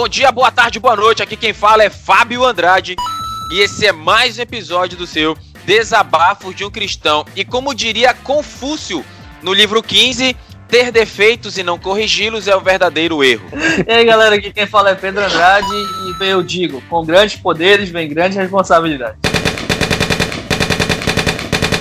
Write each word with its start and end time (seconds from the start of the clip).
Bom 0.00 0.06
dia, 0.06 0.30
boa 0.30 0.52
tarde, 0.52 0.78
boa 0.78 0.94
noite. 0.94 1.24
Aqui 1.24 1.36
quem 1.36 1.52
fala 1.52 1.82
é 1.82 1.90
Fábio 1.90 2.44
Andrade. 2.44 2.94
E 3.52 3.58
esse 3.58 3.84
é 3.84 3.90
mais 3.90 4.38
um 4.38 4.42
episódio 4.42 4.96
do 4.96 5.08
seu 5.08 5.36
Desabafos 5.66 6.54
de 6.54 6.64
um 6.64 6.70
Cristão. 6.70 7.26
E 7.34 7.44
como 7.44 7.74
diria 7.74 8.14
Confúcio 8.14 9.04
no 9.42 9.52
livro 9.52 9.82
15, 9.82 10.36
ter 10.68 10.92
defeitos 10.92 11.58
e 11.58 11.64
não 11.64 11.80
corrigi-los 11.80 12.46
é 12.46 12.54
o 12.54 12.60
verdadeiro 12.60 13.24
erro. 13.24 13.48
E 13.84 13.92
aí, 13.92 14.04
galera, 14.04 14.36
aqui 14.36 14.52
quem 14.52 14.68
fala 14.68 14.90
é 14.90 14.94
Pedro 14.94 15.24
Andrade 15.24 15.66
e 15.66 16.24
eu 16.24 16.44
digo, 16.44 16.80
com 16.82 17.04
grandes 17.04 17.34
poderes 17.34 17.90
vem 17.90 18.08
grande 18.08 18.36
responsabilidade. 18.36 19.18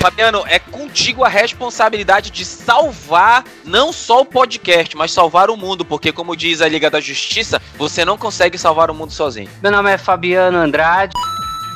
Fabiano, 0.07 0.45
é 0.47 0.57
contigo 0.57 1.25
a 1.25 1.27
responsabilidade 1.27 2.31
de 2.31 2.45
salvar 2.45 3.43
não 3.65 3.91
só 3.91 4.21
o 4.21 4.25
podcast, 4.25 4.95
mas 4.95 5.11
salvar 5.11 5.49
o 5.49 5.57
mundo, 5.57 5.83
porque 5.83 6.13
como 6.13 6.33
diz 6.33 6.61
a 6.61 6.69
Liga 6.69 6.89
da 6.89 7.01
Justiça, 7.01 7.61
você 7.77 8.05
não 8.05 8.17
consegue 8.17 8.57
salvar 8.57 8.89
o 8.89 8.93
mundo 8.93 9.11
sozinho. 9.11 9.49
Meu 9.61 9.69
nome 9.69 9.91
é 9.91 9.97
Fabiano 9.97 10.59
Andrade. 10.59 11.13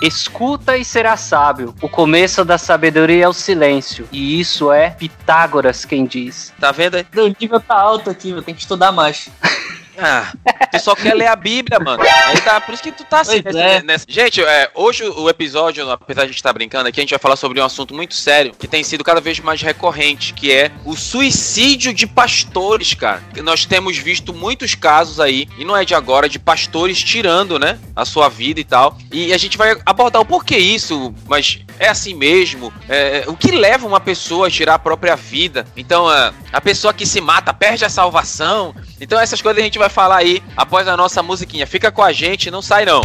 Escuta 0.01 0.77
e 0.77 0.85
será 0.85 1.17
sábio. 1.17 1.75
O 1.81 1.89
começo 1.89 2.45
da 2.45 2.57
sabedoria 2.57 3.25
é 3.25 3.27
o 3.27 3.33
silêncio. 3.33 4.07
E 4.13 4.39
isso 4.39 4.71
é 4.71 4.91
Pitágoras 4.91 5.83
quem 5.83 6.05
diz. 6.05 6.53
Tá 6.57 6.71
vendo 6.71 6.95
aí? 6.95 7.05
O 7.17 7.35
nível 7.37 7.59
tá 7.59 7.75
alto 7.75 8.09
aqui, 8.09 8.29
eu 8.29 8.41
tenho 8.41 8.55
que 8.55 8.63
estudar 8.63 8.93
mais. 8.93 9.29
Ah, 10.01 10.31
tu 10.71 10.79
só 10.79 10.95
quer 10.95 11.13
ler 11.13 11.27
a 11.27 11.35
Bíblia, 11.35 11.79
mano. 11.79 12.01
Aí 12.03 12.41
tá, 12.41 12.59
por 12.59 12.73
isso 12.73 12.81
que 12.83 12.91
tu 12.91 13.03
tá 13.03 13.21
assim. 13.21 13.41
Nessa- 13.43 13.59
é. 13.59 13.83
nessa- 13.83 14.05
Gente, 14.07 14.41
é, 14.43 14.69
hoje 14.73 15.03
o 15.03 15.29
episódio, 15.29 15.89
apesar 15.89 16.21
de 16.21 16.25
a 16.25 16.27
gente 16.27 16.37
estar 16.37 16.51
brincando 16.53 16.87
aqui, 16.89 16.99
a 16.99 17.03
gente 17.03 17.11
vai 17.11 17.19
falar 17.19 17.35
sobre 17.35 17.59
um 17.61 17.65
assunto 17.65 17.93
muito 17.93 18.15
sério 18.15 18.53
que 18.57 18.67
tem 18.67 18.83
sido 18.83 19.03
cada 19.03 19.21
vez 19.21 19.39
mais 19.39 19.61
recorrente, 19.61 20.33
que 20.33 20.51
é 20.51 20.71
o 20.85 20.95
suicídio 20.95 21.93
de 21.93 22.07
pastores, 22.07 22.93
cara. 22.93 23.21
Nós 23.43 23.65
temos 23.65 23.97
visto 23.97 24.33
muitos 24.33 24.73
casos 24.75 25.19
aí, 25.19 25.47
e 25.57 25.63
não 25.63 25.77
é 25.77 25.85
de 25.85 25.93
agora, 25.93 26.27
de 26.27 26.39
pastores 26.39 27.01
tirando, 27.03 27.59
né, 27.59 27.77
a 27.95 28.03
sua 28.05 28.27
vida 28.29 28.59
e 28.59 28.63
tal. 28.63 28.97
E 29.11 29.33
a 29.33 29.37
gente 29.37 29.57
vai 29.57 29.79
abordar 29.85 30.21
o 30.21 30.25
porquê 30.25 30.57
isso, 30.57 31.13
mas 31.27 31.59
é 31.79 31.87
assim 31.89 32.13
mesmo. 32.13 32.73
É, 32.89 33.23
o 33.27 33.35
que 33.35 33.51
leva 33.51 33.85
uma 33.87 33.99
pessoa 33.99 34.47
a 34.47 34.51
tirar 34.51 34.75
a 34.75 34.79
própria 34.79 35.15
vida? 35.15 35.65
Então, 35.77 36.07
a, 36.07 36.33
a 36.51 36.59
pessoa 36.61 36.93
que 36.93 37.05
se 37.05 37.21
mata 37.21 37.53
perde 37.53 37.85
a 37.85 37.89
salvação. 37.89 38.73
Então, 38.99 39.19
essas 39.19 39.41
coisas 39.41 39.61
a 39.61 39.63
gente 39.65 39.77
vai 39.79 39.89
falar 39.91 40.17
aí 40.17 40.41
após 40.57 40.87
a 40.87 40.97
nossa 40.97 41.21
musiquinha. 41.21 41.67
Fica 41.67 41.91
com 41.91 42.01
a 42.01 42.11
gente, 42.11 42.49
não 42.49 42.61
sai 42.61 42.85
não. 42.85 43.01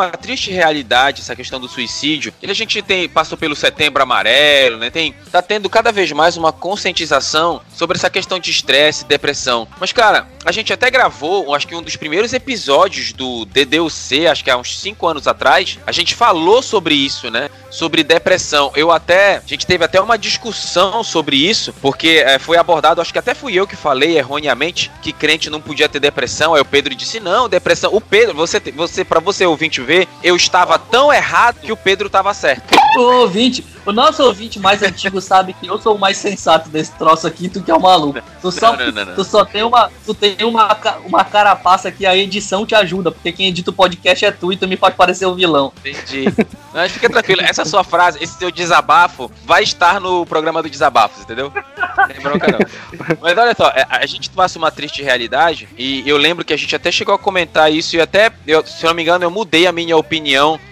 Uma 0.00 0.10
triste 0.30 0.52
realidade 0.52 1.22
essa 1.22 1.34
questão 1.34 1.58
do 1.58 1.66
suicídio. 1.68 2.32
Que 2.40 2.48
a 2.48 2.54
gente 2.54 2.80
tem 2.82 3.08
passou 3.08 3.36
pelo 3.36 3.56
Setembro 3.56 4.00
Amarelo, 4.00 4.78
né? 4.78 4.88
Tem 4.88 5.12
tá 5.32 5.42
tendo 5.42 5.68
cada 5.68 5.90
vez 5.90 6.12
mais 6.12 6.36
uma 6.36 6.52
conscientização 6.52 7.60
sobre 7.74 7.96
essa 7.96 8.08
questão 8.08 8.38
de 8.38 8.48
estresse, 8.48 9.04
depressão. 9.04 9.66
Mas 9.80 9.90
cara, 9.90 10.28
a 10.44 10.52
gente 10.52 10.72
até 10.72 10.88
gravou, 10.88 11.52
acho 11.52 11.66
que 11.66 11.74
um 11.74 11.82
dos 11.82 11.96
primeiros 11.96 12.32
episódios 12.32 13.12
do 13.12 13.44
DDUC, 13.44 14.28
acho 14.28 14.44
que 14.44 14.50
há 14.50 14.56
uns 14.56 14.78
5 14.78 15.04
anos 15.06 15.26
atrás, 15.26 15.78
a 15.84 15.90
gente 15.90 16.14
falou 16.14 16.62
sobre 16.62 16.94
isso, 16.94 17.28
né? 17.28 17.50
Sobre 17.68 18.04
depressão. 18.04 18.72
Eu 18.76 18.92
até, 18.92 19.36
a 19.36 19.46
gente 19.46 19.66
teve 19.66 19.84
até 19.84 20.00
uma 20.00 20.16
discussão 20.16 21.02
sobre 21.02 21.36
isso, 21.36 21.72
porque 21.80 22.22
eh, 22.24 22.38
foi 22.38 22.56
abordado, 22.56 23.00
acho 23.00 23.12
que 23.12 23.18
até 23.18 23.34
fui 23.34 23.54
eu 23.54 23.66
que 23.66 23.76
falei 23.76 24.16
erroneamente 24.16 24.90
que 25.02 25.12
crente 25.12 25.50
não 25.50 25.60
podia 25.60 25.88
ter 25.88 25.98
depressão. 25.98 26.54
Aí 26.54 26.60
o 26.60 26.64
Pedro 26.64 26.94
disse: 26.94 27.18
"Não, 27.18 27.48
depressão". 27.48 27.92
O 27.92 28.00
Pedro, 28.00 28.34
você 28.34 28.60
você 28.74 29.04
para 29.04 29.20
você 29.20 29.44
ouvinte 29.44 29.80
ver, 29.80 30.08
eu 30.22 30.36
estava 30.36 30.78
tão 30.78 31.12
errado 31.12 31.60
que 31.60 31.72
o 31.72 31.76
Pedro 31.76 32.06
estava 32.06 32.32
certo. 32.34 32.78
O 32.96 33.20
ouvinte, 33.20 33.64
o 33.86 33.92
nosso 33.92 34.22
ouvinte 34.22 34.58
mais 34.58 34.82
antigo 34.82 35.20
sabe 35.20 35.52
que 35.52 35.66
eu 35.66 35.78
sou 35.78 35.94
o 35.94 35.98
mais 35.98 36.16
sensato 36.16 36.68
desse 36.68 36.92
troço 36.92 37.26
aqui, 37.26 37.48
tu 37.48 37.62
que 37.62 37.70
é 37.70 37.74
o 37.74 37.80
maluco. 37.80 38.20
Tu 38.42 38.50
só, 38.52 38.76
Não, 38.76 38.90
não, 38.90 39.04
não. 39.04 39.14
Tu 39.14 39.24
só 39.24 39.44
tem 39.44 39.62
uma, 39.62 39.90
tu 40.04 40.12
tem 40.12 40.36
uma, 40.42 40.76
uma 41.04 41.24
carapaça 41.24 41.90
que 41.90 42.04
a 42.04 42.16
edição 42.16 42.66
te 42.66 42.74
ajuda, 42.74 43.10
porque 43.10 43.32
quem 43.32 43.46
edita 43.46 43.70
o 43.70 43.74
podcast 43.74 44.24
é 44.24 44.32
tu 44.32 44.52
e 44.52 44.56
tu 44.56 44.66
me 44.66 44.76
faz 44.76 44.94
parecer 44.94 45.26
o 45.26 45.34
vilão. 45.34 45.72
Entendi. 45.78 46.26
Mas 46.72 46.92
fica 46.92 47.08
tranquilo, 47.08 47.42
essa 47.42 47.64
sua 47.64 47.82
frase, 47.82 48.18
esse 48.22 48.38
seu 48.38 48.50
desabafo, 48.50 49.30
vai 49.44 49.62
estar 49.62 50.00
no 50.00 50.24
programa 50.26 50.62
do 50.62 50.70
Desabafos, 50.70 51.22
entendeu? 51.22 51.52
Bronca 52.22 52.46
não. 52.52 52.58
Mas 53.20 53.36
olha 53.36 53.54
só, 53.56 53.68
é, 53.68 53.86
a 53.88 54.06
gente 54.06 54.30
passa 54.30 54.58
uma 54.58 54.70
triste 54.70 55.02
realidade, 55.02 55.68
e 55.76 56.08
eu 56.08 56.16
lembro 56.16 56.44
que 56.44 56.52
a 56.52 56.56
gente 56.56 56.74
até 56.74 56.92
chegou 56.92 57.14
a 57.14 57.18
comentar 57.18 57.72
isso, 57.72 57.96
e 57.96 58.00
até, 58.00 58.30
eu, 58.46 58.64
se 58.64 58.84
eu 58.84 58.88
não 58.88 58.94
me 58.94 59.02
engano, 59.02 59.24
eu 59.24 59.30
mudei 59.30 59.66
a 59.66 59.72
minha 59.72 59.96
opinião 59.96 60.09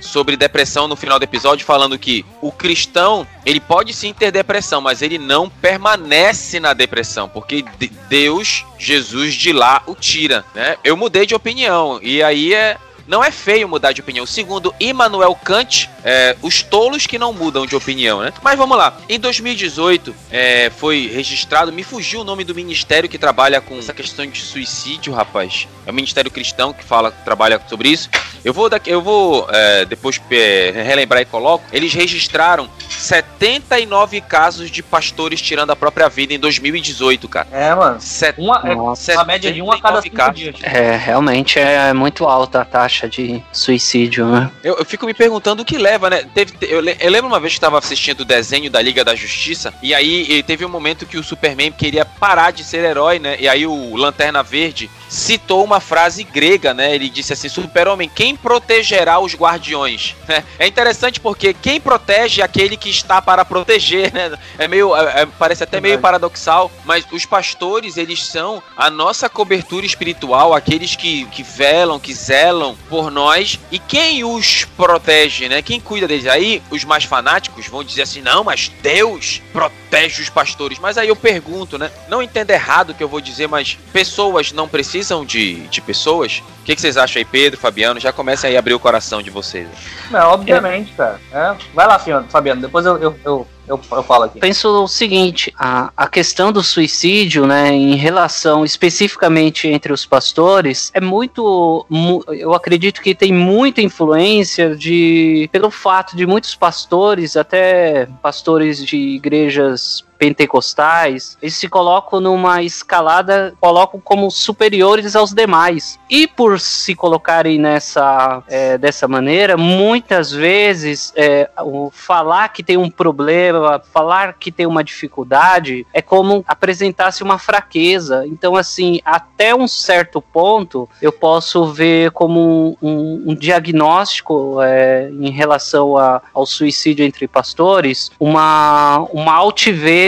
sobre 0.00 0.36
depressão 0.36 0.88
no 0.88 0.96
final 0.96 1.18
do 1.18 1.22
episódio, 1.22 1.64
falando 1.64 1.98
que 1.98 2.24
o 2.42 2.50
cristão, 2.50 3.26
ele 3.46 3.60
pode 3.60 3.94
sim 3.94 4.12
ter 4.12 4.30
depressão, 4.32 4.80
mas 4.80 5.00
ele 5.02 5.18
não 5.18 5.48
permanece 5.48 6.58
na 6.60 6.72
depressão, 6.72 7.28
porque 7.28 7.62
de- 7.78 7.88
Deus, 8.08 8.64
Jesus 8.78 9.34
de 9.34 9.52
lá 9.52 9.82
o 9.86 9.94
tira, 9.94 10.44
né? 10.54 10.76
Eu 10.82 10.96
mudei 10.96 11.24
de 11.26 11.34
opinião, 11.34 11.98
e 12.02 12.22
aí 12.22 12.52
é, 12.54 12.76
não 13.08 13.24
é 13.24 13.30
feio 13.30 13.66
mudar 13.68 13.92
de 13.92 14.00
opinião. 14.02 14.26
Segundo 14.26 14.72
Immanuel 14.78 15.34
Kant, 15.34 15.88
é, 16.04 16.36
os 16.42 16.62
tolos 16.62 17.06
que 17.06 17.18
não 17.18 17.32
mudam 17.32 17.66
de 17.66 17.74
opinião, 17.74 18.20
né? 18.20 18.32
Mas 18.42 18.56
vamos 18.58 18.76
lá. 18.76 18.96
Em 19.08 19.18
2018, 19.18 20.14
é, 20.30 20.70
foi 20.70 21.10
registrado, 21.12 21.72
me 21.72 21.82
fugiu 21.82 22.20
o 22.20 22.24
nome 22.24 22.44
do 22.44 22.54
ministério 22.54 23.08
que 23.08 23.18
trabalha 23.18 23.60
com 23.62 23.78
essa 23.78 23.94
questão 23.94 24.26
de 24.26 24.40
suicídio, 24.40 25.12
rapaz. 25.12 25.66
É 25.86 25.90
o 25.90 25.94
Ministério 25.94 26.30
Cristão 26.30 26.72
que 26.72 26.84
fala, 26.84 27.10
trabalha 27.10 27.60
sobre 27.66 27.88
isso. 27.88 28.10
Eu 28.44 28.52
vou, 28.52 28.68
daqui, 28.68 28.90
eu 28.90 29.00
vou 29.02 29.48
é, 29.50 29.84
depois 29.86 30.20
é, 30.30 30.70
relembrar 30.86 31.22
e 31.22 31.24
coloco. 31.24 31.64
Eles 31.72 31.92
registraram 31.94 32.68
79 32.88 34.20
casos 34.20 34.70
de 34.70 34.82
pastores 34.82 35.40
tirando 35.40 35.70
a 35.70 35.76
própria 35.76 36.08
vida 36.08 36.34
em 36.34 36.38
2018, 36.38 37.28
cara. 37.28 37.48
É, 37.50 37.74
mano. 37.74 38.00
Set- 38.00 38.36
Uma, 38.38 38.62
é 38.64 38.74
uma 38.74 39.24
média 39.24 39.52
de 39.52 39.62
um 39.62 39.72
a 39.72 39.80
cada 39.80 40.00
79 40.00 40.02
cinco 40.02 40.16
casos. 40.16 40.34
dias. 40.36 40.56
É, 40.62 40.96
realmente 40.96 41.58
é 41.58 41.92
muito 41.92 42.24
alta 42.26 42.60
a 42.60 42.64
taxa 42.64 42.97
de 43.06 43.42
suicídio, 43.52 44.26
né? 44.26 44.50
Eu, 44.64 44.76
eu 44.78 44.84
fico 44.84 45.04
me 45.04 45.12
perguntando 45.14 45.62
o 45.62 45.64
que 45.64 45.76
leva, 45.76 46.08
né? 46.08 46.24
Teve, 46.34 46.52
te- 46.52 46.66
eu, 46.66 46.82
eu 46.82 47.10
lembro 47.10 47.28
uma 47.28 47.38
vez 47.38 47.52
que 47.52 47.58
estava 47.58 47.78
assistindo 47.78 48.20
o 48.20 48.24
desenho 48.24 48.70
da 48.70 48.80
Liga 48.80 49.04
da 49.04 49.14
Justiça, 49.14 49.72
e 49.82 49.94
aí 49.94 50.42
teve 50.42 50.64
um 50.64 50.68
momento 50.68 51.06
que 51.06 51.18
o 51.18 51.22
Superman 51.22 51.70
queria 51.70 52.04
parar 52.04 52.50
de 52.50 52.64
ser 52.64 52.84
herói, 52.84 53.18
né? 53.18 53.36
E 53.38 53.46
aí 53.48 53.66
o 53.66 53.94
Lanterna 53.96 54.42
Verde 54.42 54.90
citou 55.08 55.64
uma 55.64 55.80
frase 55.80 56.22
grega, 56.22 56.74
né? 56.74 56.94
Ele 56.94 57.08
disse 57.08 57.32
assim: 57.32 57.48
Super-Homem, 57.48 58.10
quem 58.12 58.36
protegerá 58.36 59.18
os 59.18 59.34
guardiões? 59.34 60.14
É 60.58 60.66
interessante 60.66 61.20
porque 61.20 61.54
quem 61.54 61.80
protege 61.80 62.40
é 62.40 62.44
aquele 62.44 62.76
que 62.76 62.88
está 62.90 63.22
para 63.22 63.44
proteger, 63.44 64.12
né? 64.12 64.36
É 64.58 64.66
meio. 64.66 64.94
é- 64.96 65.22
é- 65.22 65.26
parece 65.26 65.62
até 65.62 65.80
meio 65.80 65.98
paradoxal, 66.00 66.70
mas 66.84 67.04
os 67.12 67.24
pastores, 67.24 67.96
eles 67.96 68.24
são 68.24 68.62
a 68.76 68.90
nossa 68.90 69.28
cobertura 69.28 69.86
espiritual, 69.86 70.52
aqueles 70.52 70.96
que, 70.96 71.26
que 71.26 71.42
velam, 71.42 72.00
que 72.00 72.12
zelam 72.12 72.76
por 72.88 73.10
nós. 73.10 73.58
E 73.70 73.78
quem 73.78 74.24
os 74.24 74.64
protege, 74.76 75.48
né? 75.48 75.62
Quem 75.62 75.80
cuida 75.80 76.08
deles? 76.08 76.26
Aí 76.26 76.62
os 76.70 76.84
mais 76.84 77.04
fanáticos 77.04 77.66
vão 77.66 77.84
dizer 77.84 78.02
assim: 78.02 78.20
não, 78.20 78.42
mas 78.42 78.70
Deus 78.82 79.40
protege 79.52 79.87
os 80.18 80.28
pastores. 80.28 80.78
Mas 80.78 80.98
aí 80.98 81.08
eu 81.08 81.16
pergunto, 81.16 81.78
né? 81.78 81.90
Não 82.08 82.22
entenda 82.22 82.52
errado 82.52 82.90
o 82.90 82.94
que 82.94 83.02
eu 83.02 83.08
vou 83.08 83.20
dizer, 83.20 83.48
mas 83.48 83.78
pessoas 83.92 84.52
não 84.52 84.68
precisam 84.68 85.24
de, 85.24 85.66
de 85.68 85.80
pessoas? 85.80 86.42
O 86.60 86.64
que, 86.64 86.74
que 86.74 86.80
vocês 86.80 86.96
acham 86.96 87.20
aí, 87.20 87.24
Pedro, 87.24 87.58
Fabiano? 87.58 87.98
Já 87.98 88.12
comecem 88.12 88.50
aí 88.50 88.56
a 88.56 88.58
abrir 88.58 88.74
o 88.74 88.80
coração 88.80 89.22
de 89.22 89.30
vocês. 89.30 89.68
Não, 90.10 90.30
obviamente, 90.30 90.92
cara. 90.92 91.20
É. 91.32 91.56
Vai 91.74 91.86
lá, 91.86 91.98
Fabiano, 92.28 92.60
depois 92.60 92.84
eu, 92.86 92.98
eu, 92.98 93.18
eu, 93.24 93.46
eu, 93.68 93.80
eu 93.92 94.02
falo 94.02 94.24
aqui. 94.24 94.38
Penso 94.38 94.84
o 94.84 94.88
seguinte, 94.88 95.52
a, 95.58 95.92
a 95.96 96.06
questão 96.08 96.50
do 96.50 96.62
suicídio, 96.62 97.46
né, 97.46 97.72
em 97.72 97.94
relação 97.94 98.64
especificamente 98.64 99.68
entre 99.68 99.92
os 99.92 100.06
pastores, 100.06 100.90
é 100.94 101.00
muito, 101.00 101.86
mu- 101.88 102.24
eu 102.28 102.54
acredito 102.54 103.00
que 103.00 103.14
tem 103.14 103.32
muita 103.32 103.80
influência 103.82 104.74
de, 104.74 105.48
pelo 105.52 105.70
fato 105.70 106.16
de 106.16 106.26
muitos 106.26 106.54
pastores, 106.54 107.36
até 107.36 108.06
pastores 108.22 108.84
de 108.84 108.96
igrejas 108.96 110.04
pentecostais, 110.18 111.38
eles 111.40 111.54
se 111.54 111.68
colocam 111.68 112.20
numa 112.20 112.62
escalada, 112.62 113.54
colocam 113.60 114.00
como 114.00 114.30
superiores 114.30 115.14
aos 115.14 115.32
demais. 115.32 115.98
E 116.10 116.26
por 116.26 116.58
se 116.58 116.94
colocarem 116.94 117.58
nessa 117.58 118.42
é, 118.48 118.76
dessa 118.76 119.06
maneira, 119.06 119.56
muitas 119.56 120.32
vezes 120.32 121.12
é, 121.16 121.48
o 121.62 121.90
falar 121.90 122.48
que 122.48 122.62
tem 122.62 122.76
um 122.76 122.90
problema, 122.90 123.80
falar 123.92 124.34
que 124.34 124.50
tem 124.50 124.66
uma 124.66 124.82
dificuldade, 124.82 125.86
é 125.92 126.02
como 126.02 126.44
apresentasse 126.46 127.22
uma 127.22 127.38
fraqueza. 127.38 128.26
Então, 128.26 128.56
assim, 128.56 129.00
até 129.04 129.54
um 129.54 129.68
certo 129.68 130.20
ponto, 130.20 130.88
eu 131.00 131.12
posso 131.12 131.66
ver 131.66 132.10
como 132.10 132.76
um, 132.82 133.24
um, 133.28 133.34
diagnóstico 133.34 134.60
é, 134.62 135.10
em 135.10 135.30
relação 135.30 135.96
a, 135.96 136.20
ao 136.34 136.46
suicídio 136.46 137.04
entre 137.04 137.28
pastores, 137.28 138.10
uma, 138.18 139.06
uma 139.12 139.34
altivez 139.34 140.07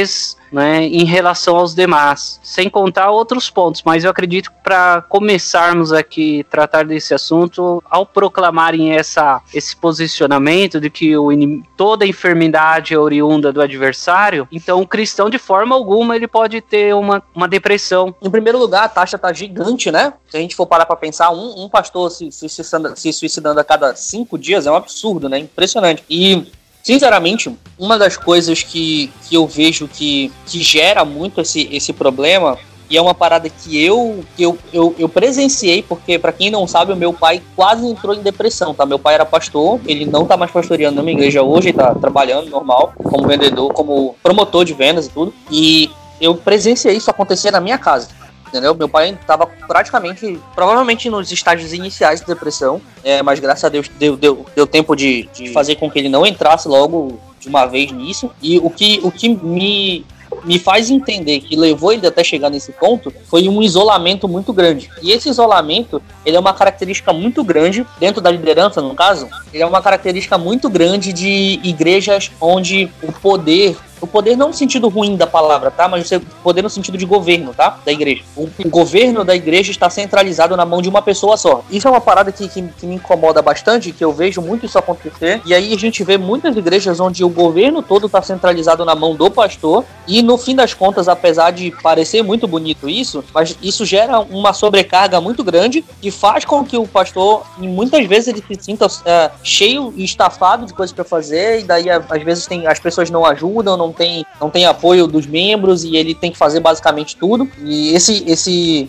né, 0.52 0.84
em 0.84 1.04
relação 1.04 1.56
aos 1.56 1.74
demais, 1.74 2.40
sem 2.42 2.68
contar 2.68 3.10
outros 3.10 3.48
pontos. 3.48 3.82
Mas 3.84 4.04
eu 4.04 4.10
acredito 4.10 4.50
que 4.50 4.56
para 4.62 5.02
começarmos 5.02 5.92
aqui 5.92 6.44
tratar 6.50 6.84
desse 6.84 7.14
assunto, 7.14 7.82
ao 7.88 8.04
proclamarem 8.04 8.92
essa, 8.92 9.40
esse 9.54 9.76
posicionamento 9.76 10.80
de 10.80 10.90
que 10.90 11.16
o, 11.16 11.30
toda 11.76 12.06
enfermidade 12.06 12.94
é 12.94 12.98
oriunda 12.98 13.52
do 13.52 13.62
adversário, 13.62 14.48
então 14.50 14.80
o 14.80 14.86
cristão 14.86 15.30
de 15.30 15.38
forma 15.38 15.74
alguma 15.74 16.16
ele 16.16 16.26
pode 16.26 16.60
ter 16.60 16.94
uma, 16.94 17.22
uma 17.34 17.48
depressão. 17.48 18.14
Em 18.20 18.30
primeiro 18.30 18.58
lugar, 18.58 18.84
a 18.84 18.88
taxa 18.88 19.18
tá 19.18 19.32
gigante, 19.32 19.90
né? 19.90 20.12
Se 20.28 20.36
a 20.36 20.40
gente 20.40 20.56
for 20.56 20.66
parar 20.66 20.86
para 20.86 20.96
pensar, 20.96 21.30
um, 21.30 21.64
um 21.64 21.68
pastor 21.68 22.10
se, 22.10 22.30
se, 22.32 22.48
suicidando, 22.48 22.96
se 22.96 23.12
suicidando 23.12 23.60
a 23.60 23.64
cada 23.64 23.94
cinco 23.94 24.36
dias 24.36 24.66
é 24.66 24.70
um 24.70 24.76
absurdo, 24.76 25.28
né? 25.28 25.38
Impressionante. 25.38 26.04
E 26.08 26.46
Sinceramente, 26.82 27.54
uma 27.78 27.98
das 27.98 28.16
coisas 28.16 28.62
que, 28.62 29.12
que 29.28 29.34
eu 29.34 29.46
vejo 29.46 29.88
que, 29.88 30.32
que 30.46 30.62
gera 30.62 31.04
muito 31.04 31.40
esse, 31.40 31.68
esse 31.72 31.92
problema 31.92 32.58
e 32.90 32.96
é 32.96 33.00
uma 33.00 33.14
parada 33.14 33.48
que 33.48 33.82
eu 33.82 34.24
que 34.36 34.42
eu, 34.42 34.58
eu, 34.72 34.94
eu 34.98 35.08
presenciei, 35.08 35.80
porque 35.80 36.18
para 36.18 36.32
quem 36.32 36.50
não 36.50 36.66
sabe, 36.66 36.92
o 36.92 36.96
meu 36.96 37.12
pai 37.12 37.40
quase 37.54 37.86
entrou 37.86 38.14
em 38.14 38.20
depressão, 38.20 38.74
tá? 38.74 38.84
Meu 38.84 38.98
pai 38.98 39.14
era 39.14 39.24
pastor, 39.24 39.78
ele 39.86 40.04
não 40.04 40.26
tá 40.26 40.36
mais 40.36 40.50
pastoreando 40.50 40.96
na 40.96 41.02
minha 41.02 41.16
igreja 41.16 41.40
hoje, 41.40 41.68
ele 41.68 41.78
tá 41.78 41.94
trabalhando 41.94 42.50
normal, 42.50 42.92
como 42.96 43.28
vendedor, 43.28 43.72
como 43.72 44.16
promotor 44.20 44.64
de 44.64 44.74
vendas 44.74 45.06
e 45.06 45.10
tudo. 45.10 45.32
E 45.48 45.88
eu 46.20 46.34
presenciei 46.34 46.96
isso 46.96 47.08
acontecer 47.08 47.52
na 47.52 47.60
minha 47.60 47.78
casa 47.78 48.08
entendeu? 48.50 48.74
Meu 48.74 48.88
pai 48.88 49.10
estava 49.10 49.46
praticamente, 49.46 50.38
provavelmente 50.54 51.08
nos 51.08 51.32
estágios 51.32 51.72
iniciais 51.72 52.20
de 52.20 52.26
depressão, 52.26 52.80
é, 53.02 53.22
mas 53.22 53.40
graças 53.40 53.64
a 53.64 53.68
Deus 53.68 53.88
deu, 53.98 54.16
deu, 54.16 54.44
deu 54.54 54.66
tempo 54.66 54.94
de, 54.94 55.28
de 55.32 55.52
fazer 55.52 55.76
com 55.76 55.90
que 55.90 55.98
ele 55.98 56.08
não 56.08 56.26
entrasse 56.26 56.68
logo 56.68 57.18
de 57.38 57.48
uma 57.48 57.64
vez 57.64 57.90
nisso. 57.90 58.30
E 58.42 58.58
o 58.58 58.68
que, 58.68 59.00
o 59.02 59.10
que 59.10 59.28
me 59.28 60.04
me 60.44 60.58
faz 60.58 60.90
entender 60.90 61.40
que 61.40 61.56
levou 61.56 61.92
ele 61.92 62.06
até 62.06 62.22
chegar 62.22 62.50
nesse 62.50 62.72
ponto 62.72 63.12
foi 63.26 63.48
um 63.48 63.60
isolamento 63.62 64.28
muito 64.28 64.52
grande. 64.52 64.90
E 65.02 65.10
esse 65.10 65.28
isolamento, 65.28 66.00
ele 66.24 66.36
é 66.36 66.40
uma 66.40 66.54
característica 66.54 67.12
muito 67.12 67.42
grande 67.42 67.86
dentro 67.98 68.20
da 68.20 68.30
liderança, 68.30 68.80
no 68.80 68.94
caso, 68.94 69.28
ele 69.52 69.62
é 69.62 69.66
uma 69.66 69.82
característica 69.82 70.38
muito 70.38 70.68
grande 70.70 71.12
de 71.12 71.60
igrejas 71.62 72.30
onde 72.40 72.90
o 73.02 73.12
poder 73.12 73.76
o 74.00 74.06
poder 74.06 74.36
não 74.36 74.50
no 74.50 74.54
sentido 74.54 74.88
ruim 74.88 75.16
da 75.16 75.26
palavra, 75.26 75.70
tá? 75.70 75.88
Mas 75.88 76.10
o 76.10 76.20
poder 76.42 76.62
no 76.62 76.68
sentido 76.68 76.98
de 76.98 77.06
governo, 77.06 77.54
tá? 77.54 77.78
Da 77.84 77.92
igreja. 77.92 78.22
O, 78.36 78.48
o, 78.58 78.68
governo 78.68 79.24
da 79.24 79.34
igreja 79.34 79.70
está 79.70 79.88
centralizado 79.88 80.56
na 80.56 80.64
mão 80.64 80.82
de 80.82 80.88
uma 80.88 81.00
pessoa 81.00 81.36
só. 81.36 81.62
Isso 81.70 81.86
é 81.86 81.90
uma 81.90 82.00
parada 82.00 82.32
que, 82.32 82.48
que, 82.48 82.62
que, 82.62 82.86
me 82.86 82.96
incomoda 82.96 83.40
bastante, 83.40 83.92
que 83.92 84.04
eu 84.04 84.12
vejo 84.12 84.42
muito 84.42 84.66
isso 84.66 84.78
acontecer. 84.78 85.40
E 85.46 85.54
aí 85.54 85.72
a 85.72 85.78
gente 85.78 86.02
vê 86.02 86.18
muitas 86.18 86.56
igrejas 86.56 86.98
onde 86.98 87.24
o 87.24 87.28
governo 87.28 87.82
todo 87.82 88.06
está 88.06 88.20
centralizado 88.20 88.84
na 88.84 88.94
mão 88.94 89.14
do 89.14 89.30
pastor. 89.30 89.84
E 90.06 90.22
no 90.22 90.36
fim 90.36 90.56
das 90.56 90.74
contas, 90.74 91.08
apesar 91.08 91.52
de 91.52 91.70
parecer 91.82 92.22
muito 92.22 92.48
bonito 92.48 92.88
isso, 92.88 93.24
mas 93.32 93.56
isso 93.62 93.84
gera 93.84 94.18
uma 94.18 94.52
sobrecarga 94.52 95.20
muito 95.20 95.44
grande 95.44 95.84
que 96.00 96.10
faz 96.10 96.44
com 96.44 96.64
que 96.64 96.76
o 96.76 96.86
pastor, 96.86 97.46
muitas 97.56 98.04
vezes, 98.06 98.28
ele 98.28 98.42
se 98.46 98.64
sinta 98.64 98.86
é, 99.04 99.30
cheio 99.44 99.94
e 99.96 100.04
estafado 100.04 100.66
de 100.66 100.74
coisas 100.74 100.92
para 100.92 101.04
fazer. 101.04 101.60
E 101.60 101.62
daí, 101.62 101.88
às 101.88 102.22
vezes, 102.24 102.46
tem, 102.46 102.66
as 102.66 102.80
pessoas 102.80 103.10
não 103.10 103.24
ajudam, 103.24 103.76
não 103.76 103.89
não 103.90 103.92
tem, 103.92 104.26
não 104.40 104.50
tem 104.50 104.64
apoio 104.64 105.06
dos 105.06 105.26
membros 105.26 105.84
e 105.84 105.96
ele 105.96 106.14
tem 106.14 106.30
que 106.30 106.38
fazer 106.38 106.60
basicamente 106.60 107.16
tudo. 107.16 107.48
E 107.64 107.92
esse, 107.94 108.24
esse 108.26 108.88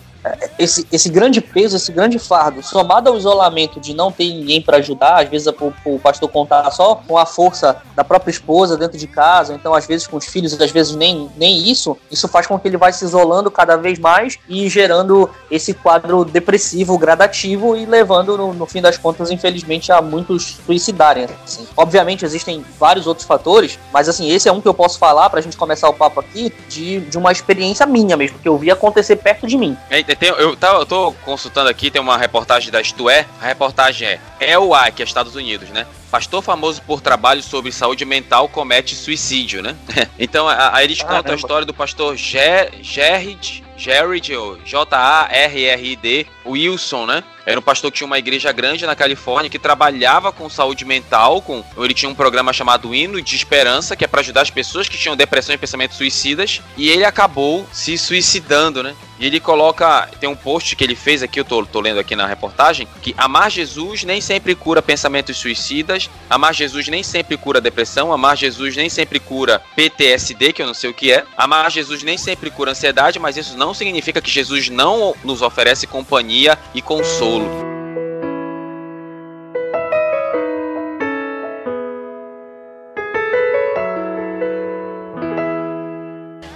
esse, 0.58 0.86
esse 0.92 1.08
grande 1.08 1.40
peso, 1.40 1.76
esse 1.76 1.90
grande 1.90 2.18
fardo, 2.18 2.62
somado 2.62 3.10
ao 3.10 3.16
isolamento 3.16 3.80
de 3.80 3.94
não 3.94 4.12
ter 4.12 4.32
ninguém 4.32 4.62
para 4.62 4.76
ajudar, 4.78 5.22
às 5.22 5.28
vezes 5.28 5.46
o, 5.46 5.72
o, 5.84 5.98
pastor 5.98 6.28
contar 6.28 6.70
só 6.70 6.94
com 6.94 7.18
a 7.18 7.26
força 7.26 7.76
da 7.96 8.04
própria 8.04 8.30
esposa 8.30 8.76
dentro 8.76 8.96
de 8.96 9.06
casa, 9.06 9.54
então 9.54 9.74
às 9.74 9.86
vezes 9.86 10.06
com 10.06 10.16
os 10.16 10.26
filhos, 10.26 10.58
às 10.60 10.70
vezes 10.70 10.94
nem, 10.94 11.28
nem 11.36 11.68
isso, 11.68 11.96
isso 12.10 12.28
faz 12.28 12.46
com 12.46 12.58
que 12.58 12.68
ele 12.68 12.76
vai 12.76 12.92
se 12.92 13.04
isolando 13.04 13.50
cada 13.50 13.76
vez 13.76 13.98
mais 13.98 14.38
e 14.48 14.68
gerando 14.68 15.28
esse 15.50 15.74
quadro 15.74 16.24
depressivo 16.24 16.96
gradativo 16.98 17.76
e 17.76 17.84
levando, 17.84 18.36
no, 18.36 18.54
no 18.54 18.66
fim 18.66 18.80
das 18.80 18.96
contas, 18.96 19.30
infelizmente, 19.30 19.90
a 19.90 20.00
muitos 20.00 20.58
suicidarem. 20.64 21.26
Assim. 21.44 21.66
Obviamente 21.76 22.24
existem 22.24 22.64
vários 22.78 23.06
outros 23.06 23.26
fatores, 23.26 23.78
mas 23.92 24.08
assim, 24.08 24.30
esse 24.30 24.48
é 24.48 24.52
um 24.52 24.60
que 24.60 24.68
eu 24.68 24.74
posso 24.74 24.98
falar 24.98 25.28
para 25.30 25.40
a 25.40 25.42
gente 25.42 25.56
começar 25.56 25.88
o 25.88 25.94
papo 25.94 26.20
aqui 26.20 26.52
de, 26.68 27.00
de 27.00 27.18
uma 27.18 27.32
experiência 27.32 27.86
minha 27.86 28.16
mesmo, 28.16 28.38
que 28.38 28.48
eu 28.48 28.56
vi 28.56 28.70
acontecer 28.70 29.16
perto 29.16 29.46
de 29.46 29.56
mim. 29.56 29.76
Tem, 30.16 30.28
eu, 30.30 30.56
tá, 30.56 30.74
eu 30.74 30.86
tô 30.86 31.12
consultando 31.24 31.68
aqui, 31.68 31.90
tem 31.90 32.00
uma 32.00 32.16
reportagem 32.16 32.70
da 32.70 32.80
Isto 32.80 33.08
É. 33.08 33.26
A 33.40 33.46
reportagem 33.46 34.08
é 34.08 34.20
EUA, 34.40 34.90
que 34.90 35.02
é 35.02 35.04
Estados 35.04 35.34
Unidos, 35.34 35.68
né? 35.70 35.86
Pastor 36.10 36.42
famoso 36.42 36.82
por 36.82 37.00
trabalho 37.00 37.42
sobre 37.42 37.72
saúde 37.72 38.04
mental 38.04 38.48
comete 38.48 38.94
suicídio, 38.94 39.62
né? 39.62 39.76
então, 40.18 40.46
aí 40.48 40.84
eles 40.84 41.02
contam 41.02 41.32
a 41.32 41.36
história 41.36 41.66
do 41.66 41.72
pastor 41.72 42.16
Gerrit, 42.16 43.62
Jared, 43.82 44.32
J-A-R-R-I-D, 44.64 46.26
Wilson, 46.46 47.06
né? 47.06 47.24
Era 47.44 47.58
um 47.58 47.62
pastor 47.62 47.90
que 47.90 47.98
tinha 47.98 48.06
uma 48.06 48.18
igreja 48.18 48.52
grande 48.52 48.86
na 48.86 48.94
Califórnia 48.94 49.50
que 49.50 49.58
trabalhava 49.58 50.30
com 50.30 50.48
saúde 50.48 50.84
mental, 50.84 51.42
com 51.42 51.64
ele 51.78 51.92
tinha 51.92 52.08
um 52.08 52.14
programa 52.14 52.52
chamado 52.52 52.94
Hino 52.94 53.20
de 53.20 53.34
Esperança, 53.34 53.96
que 53.96 54.04
é 54.04 54.08
para 54.08 54.20
ajudar 54.20 54.42
as 54.42 54.50
pessoas 54.50 54.88
que 54.88 54.96
tinham 54.96 55.16
depressão 55.16 55.52
e 55.54 55.58
pensamentos 55.58 55.96
suicidas, 55.96 56.62
e 56.76 56.88
ele 56.88 57.04
acabou 57.04 57.66
se 57.72 57.98
suicidando, 57.98 58.82
né? 58.82 58.94
E 59.18 59.26
ele 59.26 59.38
coloca, 59.38 60.08
tem 60.18 60.28
um 60.28 60.34
post 60.34 60.74
que 60.74 60.82
ele 60.82 60.96
fez 60.96 61.22
aqui, 61.22 61.38
eu 61.38 61.44
tô, 61.44 61.64
tô 61.64 61.80
lendo 61.80 62.00
aqui 62.00 62.16
na 62.16 62.26
reportagem, 62.26 62.88
que 63.00 63.14
amar 63.16 63.50
Jesus 63.50 64.02
nem 64.02 64.20
sempre 64.20 64.54
cura 64.54 64.82
pensamentos 64.82 65.36
suicidas, 65.36 66.10
amar 66.28 66.52
Jesus 66.52 66.88
nem 66.88 67.04
sempre 67.04 67.36
cura 67.36 67.60
depressão, 67.60 68.12
amar 68.12 68.36
Jesus 68.36 68.74
nem 68.74 68.88
sempre 68.88 69.20
cura 69.20 69.62
PTSD, 69.76 70.52
que 70.52 70.62
eu 70.62 70.66
não 70.66 70.74
sei 70.74 70.90
o 70.90 70.94
que 70.94 71.12
é, 71.12 71.24
amar 71.36 71.70
Jesus 71.70 72.02
nem 72.02 72.18
sempre 72.18 72.50
cura 72.50 72.72
ansiedade, 72.72 73.20
mas 73.20 73.36
isso 73.36 73.56
não 73.56 73.71
significa 73.74 74.20
que 74.20 74.30
Jesus 74.30 74.68
não 74.68 75.14
nos 75.24 75.42
oferece 75.42 75.86
companhia 75.86 76.58
e 76.74 76.82
consolo. 76.82 77.72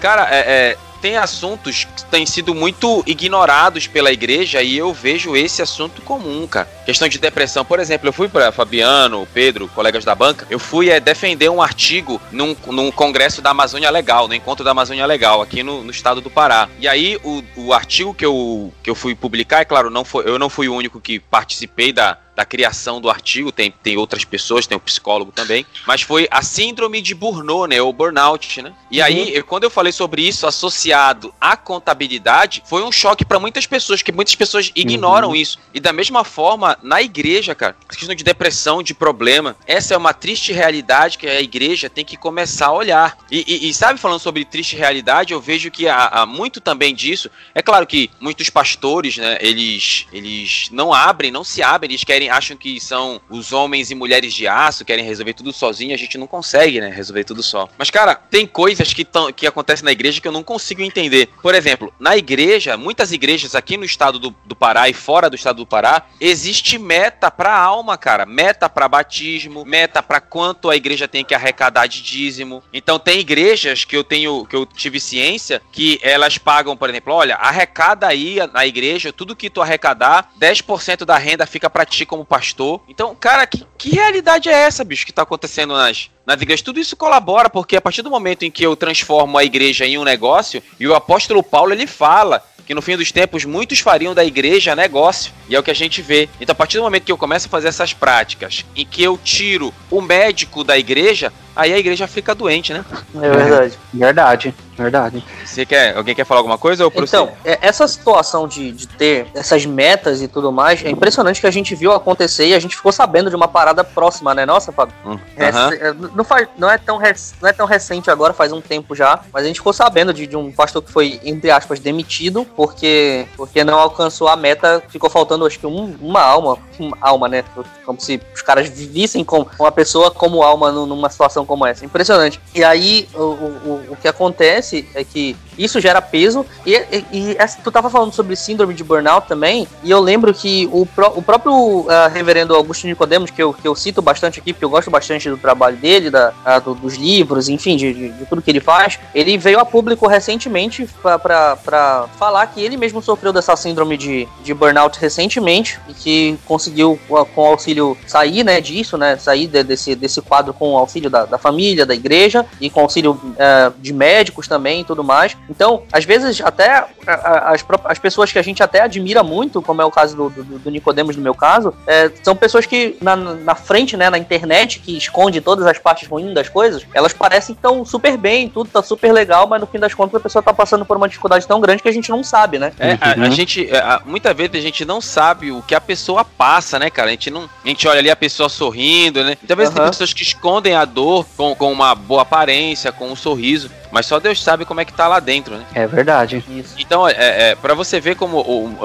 Cara, 0.00 0.28
é, 0.30 0.38
é, 0.38 0.76
tem 1.00 1.16
assuntos 1.16 1.84
que 1.84 2.04
têm 2.04 2.24
sido 2.24 2.54
muito 2.54 3.02
ignorados 3.06 3.86
pela 3.86 4.12
igreja 4.12 4.62
e 4.62 4.76
eu 4.76 4.92
vejo 4.92 5.36
esse 5.36 5.60
assunto 5.62 6.00
comum, 6.02 6.46
cara. 6.46 6.75
Questão 6.86 7.08
de 7.08 7.18
depressão, 7.18 7.64
por 7.64 7.80
exemplo, 7.80 8.08
eu 8.08 8.12
fui 8.12 8.28
para 8.28 8.52
Fabiano, 8.52 9.26
Pedro, 9.34 9.66
colegas 9.74 10.04
da 10.04 10.14
banca, 10.14 10.46
eu 10.48 10.58
fui 10.58 10.88
é, 10.88 11.00
defender 11.00 11.50
um 11.50 11.60
artigo 11.60 12.22
num, 12.30 12.56
num 12.68 12.92
congresso 12.92 13.42
da 13.42 13.50
Amazônia 13.50 13.90
Legal, 13.90 14.28
no 14.28 14.34
encontro 14.34 14.64
da 14.64 14.70
Amazônia 14.70 15.04
Legal, 15.04 15.42
aqui 15.42 15.64
no, 15.64 15.82
no 15.82 15.90
estado 15.90 16.20
do 16.20 16.30
Pará. 16.30 16.68
E 16.78 16.86
aí 16.86 17.18
o, 17.24 17.42
o 17.56 17.72
artigo 17.72 18.14
que 18.14 18.24
eu, 18.24 18.72
que 18.84 18.88
eu 18.88 18.94
fui 18.94 19.16
publicar, 19.16 19.62
é 19.62 19.64
claro, 19.64 19.90
não 19.90 20.04
foi, 20.04 20.28
eu 20.28 20.38
não 20.38 20.48
fui 20.48 20.68
o 20.68 20.74
único 20.74 21.00
que 21.00 21.18
participei 21.18 21.92
da, 21.92 22.18
da 22.36 22.44
criação 22.44 23.00
do 23.00 23.08
artigo, 23.08 23.50
tem, 23.50 23.70
tem 23.82 23.96
outras 23.96 24.22
pessoas, 24.22 24.66
tem 24.66 24.76
o 24.76 24.78
um 24.78 24.84
psicólogo 24.84 25.32
também, 25.32 25.64
mas 25.86 26.02
foi 26.02 26.28
a 26.30 26.42
síndrome 26.42 27.00
de 27.00 27.14
Burnout, 27.14 27.70
né, 27.70 27.80
ou 27.80 27.92
burnout, 27.94 28.60
né? 28.60 28.74
E 28.90 28.98
uhum. 28.98 29.06
aí, 29.06 29.34
eu, 29.34 29.42
quando 29.42 29.64
eu 29.64 29.70
falei 29.70 29.90
sobre 29.90 30.20
isso 30.20 30.46
associado 30.46 31.32
à 31.40 31.56
contabilidade, 31.56 32.62
foi 32.66 32.82
um 32.82 32.92
choque 32.92 33.24
para 33.24 33.40
muitas 33.40 33.66
pessoas, 33.66 34.02
que 34.02 34.12
muitas 34.12 34.34
pessoas 34.34 34.70
ignoram 34.76 35.28
uhum. 35.28 35.34
isso. 35.34 35.58
E 35.72 35.80
da 35.80 35.94
mesma 35.94 36.24
forma, 36.24 36.75
na 36.82 37.00
igreja, 37.00 37.54
cara, 37.54 37.76
questão 37.88 38.14
de 38.14 38.24
depressão, 38.24 38.82
de 38.82 38.92
problema, 38.92 39.56
essa 39.66 39.94
é 39.94 39.96
uma 39.96 40.12
triste 40.12 40.52
realidade 40.52 41.18
que 41.18 41.26
a 41.26 41.40
igreja 41.40 41.88
tem 41.88 42.04
que 42.04 42.16
começar 42.16 42.66
a 42.66 42.72
olhar. 42.72 43.16
E, 43.30 43.44
e, 43.46 43.68
e 43.70 43.74
sabe, 43.74 44.00
falando 44.00 44.20
sobre 44.20 44.44
triste 44.44 44.76
realidade, 44.76 45.32
eu 45.32 45.40
vejo 45.40 45.70
que 45.70 45.88
há, 45.88 46.06
há, 46.06 46.26
muito 46.26 46.60
também 46.60 46.94
disso. 46.94 47.30
É 47.54 47.62
claro 47.62 47.86
que 47.86 48.10
muitos 48.20 48.50
pastores, 48.50 49.16
né, 49.16 49.38
eles, 49.40 50.06
eles 50.12 50.68
não 50.72 50.92
abrem, 50.92 51.30
não 51.30 51.44
se 51.44 51.62
abrem, 51.62 51.90
eles 51.90 52.04
querem 52.04 52.16
querem, 52.16 52.30
acham 52.30 52.56
que 52.56 52.80
são 52.80 53.20
os 53.28 53.52
homens 53.52 53.90
e 53.90 53.94
mulheres 53.94 54.32
de 54.32 54.48
aço, 54.48 54.84
querem 54.84 55.04
resolver 55.04 55.34
tudo 55.34 55.52
sozinho, 55.52 55.94
a 55.94 55.98
gente 55.98 56.16
não 56.16 56.26
consegue, 56.26 56.80
né? 56.80 56.88
Resolver 56.88 57.24
tudo 57.24 57.42
só. 57.42 57.68
Mas, 57.76 57.90
cara, 57.90 58.14
tem 58.14 58.46
coisas 58.46 58.94
que, 58.94 59.04
tão, 59.04 59.30
que 59.32 59.46
acontecem 59.46 59.84
na 59.84 59.92
igreja 59.92 60.20
que 60.20 60.26
eu 60.26 60.32
não 60.32 60.42
consigo 60.42 60.80
entender. 60.80 61.28
Por 61.42 61.54
exemplo, 61.54 61.92
na 62.00 62.16
igreja, 62.16 62.76
muitas 62.76 63.12
igrejas 63.12 63.54
aqui 63.54 63.76
no 63.76 63.84
estado 63.84 64.18
do, 64.18 64.34
do 64.44 64.56
Pará 64.56 64.88
e 64.88 64.94
fora 64.94 65.28
do 65.28 65.36
estado 65.36 65.56
do 65.56 65.66
Pará, 65.66 66.06
existe 66.20 66.65
meta 66.74 67.30
pra 67.30 67.56
alma, 67.56 67.96
cara. 67.96 68.26
Meta 68.26 68.68
pra 68.68 68.88
batismo, 68.88 69.64
meta 69.64 70.02
pra 70.02 70.20
quanto 70.20 70.68
a 70.68 70.76
igreja 70.76 71.06
tem 71.06 71.24
que 71.24 71.34
arrecadar 71.34 71.86
de 71.86 72.02
dízimo. 72.02 72.62
Então 72.72 72.98
tem 72.98 73.20
igrejas 73.20 73.84
que 73.84 73.96
eu 73.96 74.02
tenho, 74.02 74.44
que 74.46 74.56
eu 74.56 74.66
tive 74.66 74.98
ciência, 74.98 75.62
que 75.70 76.00
elas 76.02 76.36
pagam, 76.38 76.76
por 76.76 76.90
exemplo, 76.90 77.14
olha, 77.14 77.36
arrecada 77.36 78.08
aí 78.08 78.38
na 78.52 78.66
igreja, 78.66 79.12
tudo 79.12 79.36
que 79.36 79.48
tu 79.48 79.62
arrecadar, 79.62 80.30
10% 80.40 81.04
da 81.04 81.16
renda 81.16 81.46
fica 81.46 81.70
pra 81.70 81.86
ti 81.86 82.04
como 82.04 82.24
pastor. 82.24 82.80
Então, 82.88 83.14
cara, 83.14 83.46
que, 83.46 83.64
que 83.78 83.90
realidade 83.90 84.48
é 84.48 84.52
essa, 84.52 84.84
bicho, 84.84 85.06
que 85.06 85.12
tá 85.12 85.22
acontecendo 85.22 85.74
nas, 85.74 86.10
nas 86.26 86.40
igrejas? 86.40 86.62
Tudo 86.62 86.80
isso 86.80 86.96
colabora, 86.96 87.48
porque 87.48 87.76
a 87.76 87.80
partir 87.80 88.02
do 88.02 88.10
momento 88.10 88.44
em 88.44 88.50
que 88.50 88.64
eu 88.64 88.74
transformo 88.74 89.38
a 89.38 89.44
igreja 89.44 89.86
em 89.86 89.98
um 89.98 90.04
negócio, 90.04 90.62
e 90.80 90.88
o 90.88 90.94
apóstolo 90.94 91.42
Paulo 91.42 91.72
ele 91.72 91.86
fala 91.86 92.42
que 92.66 92.74
no 92.74 92.82
fim 92.82 92.96
dos 92.96 93.12
tempos 93.12 93.44
muitos 93.44 93.78
fariam 93.78 94.14
da 94.14 94.24
igreja 94.24 94.74
negócio, 94.74 95.32
e 95.48 95.54
é 95.54 95.58
o 95.58 95.62
que 95.62 95.70
a 95.70 95.74
gente 95.74 96.02
vê. 96.02 96.28
Então, 96.40 96.52
a 96.52 96.56
partir 96.56 96.76
do 96.78 96.82
momento 96.82 97.04
que 97.04 97.12
eu 97.12 97.16
começo 97.16 97.46
a 97.46 97.50
fazer 97.50 97.68
essas 97.68 97.92
práticas, 97.92 98.64
em 98.74 98.84
que 98.84 99.02
eu 99.02 99.16
tiro 99.16 99.72
o 99.88 100.02
médico 100.02 100.64
da 100.64 100.76
igreja, 100.76 101.32
aí 101.56 101.72
a 101.72 101.78
igreja 101.78 102.06
fica 102.06 102.34
doente, 102.34 102.72
né? 102.72 102.84
É 103.14 103.30
verdade. 103.30 103.78
Verdade, 103.92 104.54
verdade. 104.76 105.24
Você 105.44 105.64
quer, 105.64 105.96
alguém 105.96 106.14
quer 106.14 106.24
falar 106.26 106.40
alguma 106.40 106.58
coisa 106.58 106.84
ou 106.84 106.92
Então, 106.94 107.30
é- 107.44 107.58
essa 107.62 107.88
situação 107.88 108.46
de, 108.46 108.70
de 108.72 108.86
ter 108.86 109.26
essas 109.34 109.64
metas 109.64 110.20
e 110.20 110.28
tudo 110.28 110.52
mais, 110.52 110.84
é 110.84 110.90
impressionante 110.90 111.40
que 111.40 111.46
a 111.46 111.50
gente 111.50 111.74
viu 111.74 111.92
acontecer 111.92 112.46
e 112.48 112.54
a 112.54 112.58
gente 112.60 112.76
ficou 112.76 112.92
sabendo 112.92 113.30
de 113.30 113.36
uma 113.36 113.48
parada 113.48 113.82
próxima, 113.82 114.34
né? 114.34 114.44
Nossa, 114.44 114.70
Fábio. 114.70 114.94
Hum, 115.04 115.18
é, 115.36 115.94
não, 116.14 116.24
faz, 116.24 116.46
não, 116.58 116.70
é 116.70 116.76
tão 116.76 116.98
rec- 116.98 117.16
não 117.40 117.48
é 117.48 117.52
tão 117.52 117.66
recente 117.66 118.10
agora, 118.10 118.34
faz 118.34 118.52
um 118.52 118.60
tempo 118.60 118.94
já, 118.94 119.20
mas 119.32 119.44
a 119.44 119.46
gente 119.46 119.56
ficou 119.56 119.72
sabendo 119.72 120.12
de, 120.12 120.26
de 120.26 120.36
um 120.36 120.52
pastor 120.52 120.82
que 120.82 120.92
foi, 120.92 121.18
entre 121.24 121.50
aspas, 121.50 121.80
demitido 121.80 122.44
porque, 122.56 123.26
porque 123.36 123.64
não 123.64 123.78
alcançou 123.78 124.28
a 124.28 124.36
meta, 124.36 124.82
ficou 124.88 125.08
faltando 125.08 125.46
acho 125.46 125.58
que 125.58 125.66
um- 125.66 125.96
uma 126.00 126.20
alma, 126.20 126.58
uma 126.78 126.96
alma, 127.00 127.28
né? 127.28 127.42
Como 127.86 127.98
se 128.00 128.20
os 128.34 128.42
caras 128.42 128.68
vissem 128.68 129.24
com 129.24 129.46
uma 129.58 129.72
pessoa 129.72 130.10
como 130.10 130.42
alma 130.42 130.70
nu- 130.70 130.84
numa 130.86 131.08
situação 131.08 131.45
como 131.46 131.66
essa. 131.66 131.84
Impressionante. 131.84 132.40
E 132.54 132.62
aí, 132.64 133.08
o, 133.14 133.18
o, 133.22 133.86
o- 133.90 133.96
que 133.96 134.08
acontece 134.08 134.88
é 134.94 135.02
que 135.04 135.34
isso 135.58 135.80
gera 135.80 136.00
peso. 136.02 136.44
E, 136.64 136.74
e- 136.74 137.04
e 137.12 137.36
essa- 137.38 137.58
tu 137.62 137.70
tava 137.70 137.88
falando 137.90 138.12
sobre 138.12 138.36
síndrome 138.36 138.74
de 138.74 138.84
burnout 138.84 139.26
também, 139.28 139.66
e 139.82 139.90
eu 139.90 140.00
lembro 140.00 140.32
que 140.34 140.68
o, 140.72 140.84
pró- 140.86 141.12
o 141.16 141.22
próprio 141.22 141.86
ah, 141.88 142.08
reverendo 142.08 142.54
Augusto 142.54 142.86
Nicodemos, 142.86 143.30
que 143.30 143.42
eu, 143.42 143.52
que 143.52 143.66
eu 143.66 143.74
cito 143.74 144.00
bastante 144.02 144.38
aqui, 144.40 144.52
porque 144.52 144.64
eu 144.64 144.70
gosto 144.70 144.90
bastante 144.90 145.28
do 145.28 145.36
trabalho 145.36 145.76
dele, 145.76 146.10
da, 146.10 146.32
ah, 146.44 146.58
do- 146.58 146.74
dos 146.74 146.94
livros, 146.96 147.48
enfim, 147.48 147.76
de, 147.76 147.92
de- 147.92 148.08
de 148.10 148.26
tudo 148.26 148.42
que 148.42 148.50
ele 148.50 148.60
faz, 148.60 148.98
ele 149.14 149.36
veio 149.38 149.58
a 149.60 149.64
público 149.64 150.06
recentemente 150.06 150.88
para 151.36 152.06
falar 152.18 152.46
que 152.48 152.60
ele 152.60 152.76
mesmo 152.76 153.02
sofreu 153.02 153.32
dessa 153.32 153.56
síndrome 153.56 153.96
de, 153.96 154.28
de 154.42 154.54
burnout 154.54 154.98
recentemente 154.98 155.78
e 155.88 155.94
que 155.94 156.38
conseguiu, 156.46 156.98
com 157.08 157.24
com 157.26 157.46
auxílio, 157.46 157.96
sair 158.06 158.44
né, 158.44 158.60
disso, 158.60 158.96
né, 158.96 159.16
sair 159.16 159.46
de- 159.46 159.62
desse, 159.62 159.94
desse 159.94 160.20
quadro 160.22 160.52
com 160.54 160.72
o 160.72 160.76
auxílio 160.78 161.10
da, 161.10 161.24
da 161.24 161.38
família, 161.38 161.84
da 161.84 161.94
igreja 161.94 162.46
e 162.60 162.70
com 162.70 162.80
auxílio 162.80 163.20
eh, 163.38 163.72
de 163.78 163.92
médicos 163.92 164.46
também 164.48 164.80
e 164.80 164.84
tudo 164.84 165.02
mais. 165.04 165.36
Então, 165.48 165.84
às 165.92 166.04
vezes, 166.04 166.40
até 166.40 166.84
as, 167.06 167.64
as 167.84 167.98
pessoas 167.98 168.32
que 168.32 168.38
a 168.38 168.42
gente 168.42 168.62
até 168.62 168.80
admira 168.80 169.22
muito, 169.22 169.62
como 169.62 169.80
é 169.82 169.84
o 169.84 169.90
caso 169.90 170.16
do, 170.16 170.28
do, 170.30 170.58
do 170.58 170.70
Nicodemos 170.70 171.16
no 171.16 171.22
meu 171.22 171.34
caso, 171.34 171.72
eh, 171.86 172.10
são 172.22 172.34
pessoas 172.36 172.66
que 172.66 172.96
na, 173.00 173.14
na 173.16 173.54
frente, 173.54 173.96
né, 173.96 174.10
na 174.10 174.18
internet, 174.18 174.80
que 174.80 174.96
esconde 174.96 175.40
todas 175.40 175.66
as 175.66 175.78
partes 175.78 176.08
ruins 176.08 176.34
das 176.34 176.48
coisas, 176.48 176.84
elas 176.94 177.12
parecem 177.12 177.54
que 177.54 177.58
estão 177.58 177.84
super 177.84 178.16
bem, 178.16 178.48
tudo 178.48 178.68
tá 178.70 178.82
super 178.82 179.12
legal, 179.12 179.46
mas 179.46 179.60
no 179.60 179.66
fim 179.66 179.78
das 179.78 179.94
contas 179.94 180.16
a 180.20 180.22
pessoa 180.22 180.42
tá 180.42 180.52
passando 180.52 180.84
por 180.84 180.96
uma 180.96 181.08
dificuldade 181.08 181.46
tão 181.46 181.60
grande 181.60 181.82
que 181.82 181.88
a 181.88 181.92
gente 181.92 182.10
não 182.10 182.22
sabe, 182.24 182.58
né? 182.58 182.72
É, 182.78 182.92
a, 183.00 183.12
a 183.12 183.16
Uhum. 183.26 183.30
gente, 183.30 183.68
é, 183.70 183.78
a- 183.78 184.00
muitas 184.04 184.36
vezes 184.36 184.54
a 184.56 184.60
gente 184.60 184.84
não 184.84 185.00
sabe 185.00 185.50
o 185.52 185.62
que 185.62 185.74
a 185.74 185.80
pessoa 185.80 186.24
passa, 186.24 186.78
né, 186.78 186.90
cara? 186.90 187.08
A 187.08 187.10
gente 187.12 187.30
não, 187.30 187.48
a 187.64 187.68
gente 187.68 187.86
olha 187.88 187.98
ali 188.00 188.10
a 188.10 188.16
pessoa 188.16 188.48
sorrindo, 188.48 189.22
né? 189.22 189.36
Muitas 189.40 189.56
vezes 189.56 189.72
tem 189.74 189.82
Aham. 189.82 189.90
pessoas 189.90 190.12
que 190.12 190.22
escondem 190.22 190.74
a 190.74 190.84
dor 190.84 191.26
com, 191.36 191.54
com 191.54 191.72
uma 191.72 191.94
boa 191.94 192.22
aparência, 192.22 192.92
com 192.92 193.08
um 193.08 193.16
sorriso, 193.16 193.70
mas 193.90 194.06
só 194.06 194.18
Deus 194.18 194.42
sabe 194.42 194.64
como 194.64 194.80
é 194.80 194.84
que 194.84 194.92
tá 194.92 195.06
lá 195.08 195.20
dentro, 195.20 195.56
né? 195.56 195.64
É 195.74 195.86
verdade. 195.86 196.44
Isso. 196.48 196.74
Então, 196.78 196.95
é, 197.08 197.50
é, 197.50 197.54
para 197.56 197.74
você 197.74 197.98
ver 198.00 198.14
como 198.14 198.38
o, 198.38 198.78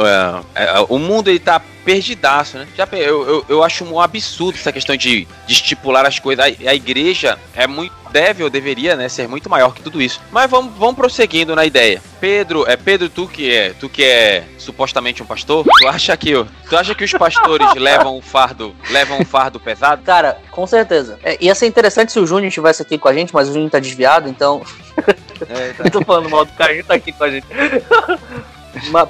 é, 0.55 0.65
é, 0.65 0.85
o 0.89 0.97
mundo 0.97 1.29
ele 1.29 1.39
tá 1.39 1.61
perdidaço, 1.85 2.57
né? 2.57 2.67
Já, 2.75 2.87
eu, 2.93 3.27
eu, 3.27 3.45
eu 3.47 3.63
acho 3.63 3.83
um 3.85 3.99
absurdo 3.99 4.57
essa 4.57 4.71
questão 4.71 4.95
de, 4.95 5.27
de 5.45 5.53
estipular 5.53 6.05
as 6.05 6.17
coisas. 6.17 6.43
A, 6.43 6.69
a 6.69 6.73
igreja 6.73 7.37
é 7.55 7.67
muito 7.67 8.00
deve 8.11 8.43
ou 8.43 8.49
deveria, 8.49 8.95
né, 8.95 9.09
ser 9.09 9.27
muito 9.27 9.49
maior 9.49 9.73
que 9.73 9.81
tudo 9.81 10.01
isso. 10.01 10.21
Mas 10.31 10.49
vamos, 10.49 10.73
vamos 10.77 10.95
prosseguindo 10.95 11.55
na 11.55 11.65
ideia. 11.65 12.01
Pedro, 12.19 12.65
é 12.67 12.75
Pedro, 12.75 13.09
tu 13.09 13.27
que 13.27 13.51
é, 13.51 13.73
tu 13.79 13.89
que 13.89 14.03
é 14.03 14.43
supostamente 14.57 15.23
um 15.23 15.25
pastor, 15.25 15.65
tu 15.65 15.87
acha 15.87 16.15
que 16.15 16.31
tu 16.69 16.77
acha 16.77 16.93
que 16.93 17.03
os 17.03 17.11
pastores 17.13 17.73
levam 17.75 18.17
um 18.17 18.21
fardo, 18.21 18.75
levam 18.89 19.19
um 19.19 19.25
fardo 19.25 19.59
pesado? 19.59 20.03
Cara, 20.03 20.37
com 20.51 20.67
certeza. 20.67 21.19
É, 21.23 21.37
ia 21.39 21.55
ser 21.55 21.67
interessante 21.67 22.11
se 22.11 22.19
o 22.19 22.27
Júnior 22.27 22.47
estivesse 22.47 22.81
aqui 22.81 22.97
com 22.97 23.07
a 23.07 23.13
gente, 23.13 23.33
mas 23.33 23.49
o 23.49 23.53
Júnior 23.53 23.71
tá 23.71 23.79
desviado, 23.79 24.29
então. 24.29 24.61
É, 25.49 25.73
tá. 25.73 25.83
Eu 25.85 25.91
tô 25.91 26.01
falando 26.01 26.29
mal 26.29 26.45
do 26.45 26.51
cara, 26.53 26.73
ele 26.73 26.83
tá 26.83 26.95
aqui 26.95 27.11
com 27.11 27.23
a 27.23 27.29
gente. 27.29 27.47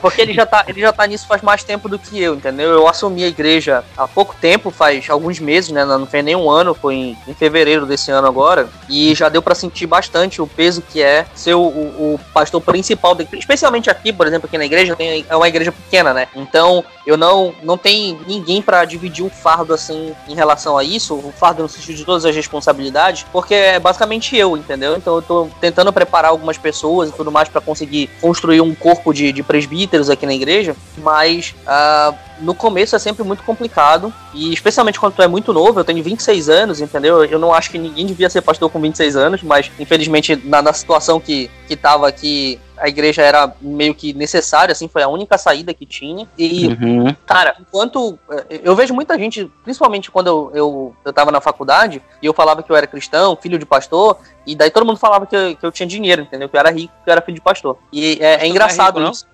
Porque 0.01 0.21
ele 0.21 0.33
já, 0.33 0.45
tá, 0.45 0.63
ele 0.67 0.79
já 0.81 0.91
tá 0.91 1.05
nisso 1.07 1.27
faz 1.27 1.41
mais 1.41 1.63
tempo 1.63 1.87
do 1.87 1.99
que 1.99 2.21
eu, 2.21 2.35
entendeu? 2.35 2.69
Eu 2.69 2.87
assumi 2.87 3.23
a 3.23 3.27
igreja 3.27 3.83
há 3.97 4.07
pouco 4.07 4.35
tempo, 4.39 4.71
faz 4.71 5.09
alguns 5.09 5.39
meses, 5.39 5.71
né? 5.71 5.85
Não 5.85 6.05
fez 6.05 6.23
nem 6.23 6.35
um 6.35 6.49
ano, 6.49 6.73
foi 6.73 6.95
em, 6.95 7.17
em 7.27 7.33
fevereiro 7.33 7.85
desse 7.85 8.11
ano 8.11 8.27
agora. 8.27 8.69
E 8.89 9.13
já 9.15 9.29
deu 9.29 9.41
pra 9.41 9.55
sentir 9.55 9.85
bastante 9.87 10.41
o 10.41 10.47
peso 10.47 10.81
que 10.81 11.01
é 11.01 11.25
ser 11.35 11.53
o, 11.53 11.61
o- 11.61 12.13
o 12.15 12.19
pastor 12.33 12.61
principal. 12.61 13.17
Especialmente 13.33 13.89
aqui, 13.89 14.11
por 14.11 14.27
exemplo, 14.27 14.47
aqui 14.47 14.57
na 14.57 14.65
igreja, 14.65 14.95
tem, 14.95 15.25
é 15.29 15.35
uma 15.35 15.47
igreja 15.47 15.71
pequena, 15.71 16.13
né? 16.13 16.27
Então 16.35 16.83
eu 17.05 17.17
não, 17.17 17.53
não 17.63 17.77
tenho 17.77 18.19
ninguém 18.27 18.61
pra 18.61 18.85
dividir 18.85 19.23
um 19.25 19.29
fardo 19.29 19.73
assim 19.73 20.13
em 20.27 20.35
relação 20.35 20.77
a 20.77 20.83
isso, 20.83 21.15
o 21.15 21.33
fardo 21.35 21.63
no 21.63 21.69
sentido 21.69 21.95
de 21.97 22.05
todas 22.05 22.25
as 22.25 22.35
responsabilidades, 22.35 23.25
porque 23.31 23.53
é 23.53 23.79
basicamente 23.79 24.35
eu, 24.35 24.55
entendeu? 24.55 24.95
Então 24.95 25.15
eu 25.15 25.21
tô 25.21 25.47
tentando 25.59 25.91
preparar 25.91 26.29
algumas 26.31 26.57
pessoas 26.57 27.09
e 27.09 27.11
tudo 27.13 27.31
mais 27.31 27.49
pra 27.49 27.59
conseguir 27.61 28.09
construir 28.21 28.61
um 28.61 28.73
corpo 28.75 29.13
de, 29.13 29.31
de 29.31 29.43
presbíteros 29.51 30.09
aqui 30.09 30.25
na 30.25 30.33
igreja, 30.33 30.77
mas 30.97 31.53
ah, 31.67 32.13
no 32.41 32.53
começo 32.53 32.95
é 32.95 32.99
sempre 32.99 33.23
muito 33.23 33.43
complicado, 33.43 34.13
e 34.33 34.53
especialmente 34.53 34.99
quando 34.99 35.13
tu 35.13 35.21
é 35.21 35.27
muito 35.27 35.53
novo, 35.53 35.79
eu 35.79 35.83
tenho 35.83 36.03
26 36.03 36.49
anos, 36.49 36.81
entendeu? 36.81 37.23
Eu 37.25 37.39
não 37.39 37.53
acho 37.53 37.69
que 37.69 37.77
ninguém 37.77 38.05
devia 38.05 38.29
ser 38.29 38.41
pastor 38.41 38.69
com 38.69 38.79
26 38.81 39.15
anos, 39.15 39.43
mas 39.43 39.71
infelizmente 39.79 40.35
na, 40.35 40.61
na 40.61 40.73
situação 40.73 41.19
que, 41.19 41.49
que 41.67 41.75
tava 41.75 42.07
aqui, 42.07 42.59
a 42.77 42.87
igreja 42.89 43.21
era 43.21 43.53
meio 43.61 43.93
que 43.93 44.11
necessária, 44.13 44.71
assim, 44.71 44.87
foi 44.87 45.03
a 45.03 45.07
única 45.07 45.37
saída 45.37 45.71
que 45.73 45.85
tinha, 45.85 46.27
e 46.37 46.67
Uhum. 46.67 47.15
Cara, 47.27 47.55
enquanto. 47.59 48.17
eh, 48.49 48.61
Eu 48.63 48.75
vejo 48.75 48.93
muita 48.93 49.17
gente, 49.19 49.49
principalmente 49.63 50.09
quando 50.09 50.27
eu, 50.27 50.51
eu, 50.55 50.95
eu 51.05 51.13
tava 51.13 51.31
na 51.31 51.39
faculdade, 51.41 52.01
e 52.21 52.25
eu 52.25 52.33
falava 52.33 52.63
que 52.63 52.71
eu 52.71 52.75
era 52.75 52.87
cristão, 52.87 53.35
filho 53.39 53.59
de 53.59 53.65
pastor, 53.65 54.17
e 54.47 54.55
daí 54.55 54.71
todo 54.71 54.85
mundo 54.85 54.97
falava 54.97 55.25
que 55.27 55.35
eu, 55.35 55.55
que 55.55 55.63
eu 55.65 55.71
tinha 55.71 55.85
dinheiro, 55.87 56.23
entendeu? 56.23 56.49
Que 56.49 56.55
eu 56.55 56.59
era 56.59 56.71
rico, 56.71 56.91
que 57.03 57.09
eu 57.09 57.11
era 57.11 57.21
filho 57.21 57.35
de 57.35 57.41
pastor. 57.41 57.77
E 57.93 58.17
é, 58.19 58.33
é 58.33 58.37
não 58.37 58.43
é 58.43 58.47
engraçado 58.47 58.99
rico, 58.99 59.11
isso. 59.11 59.27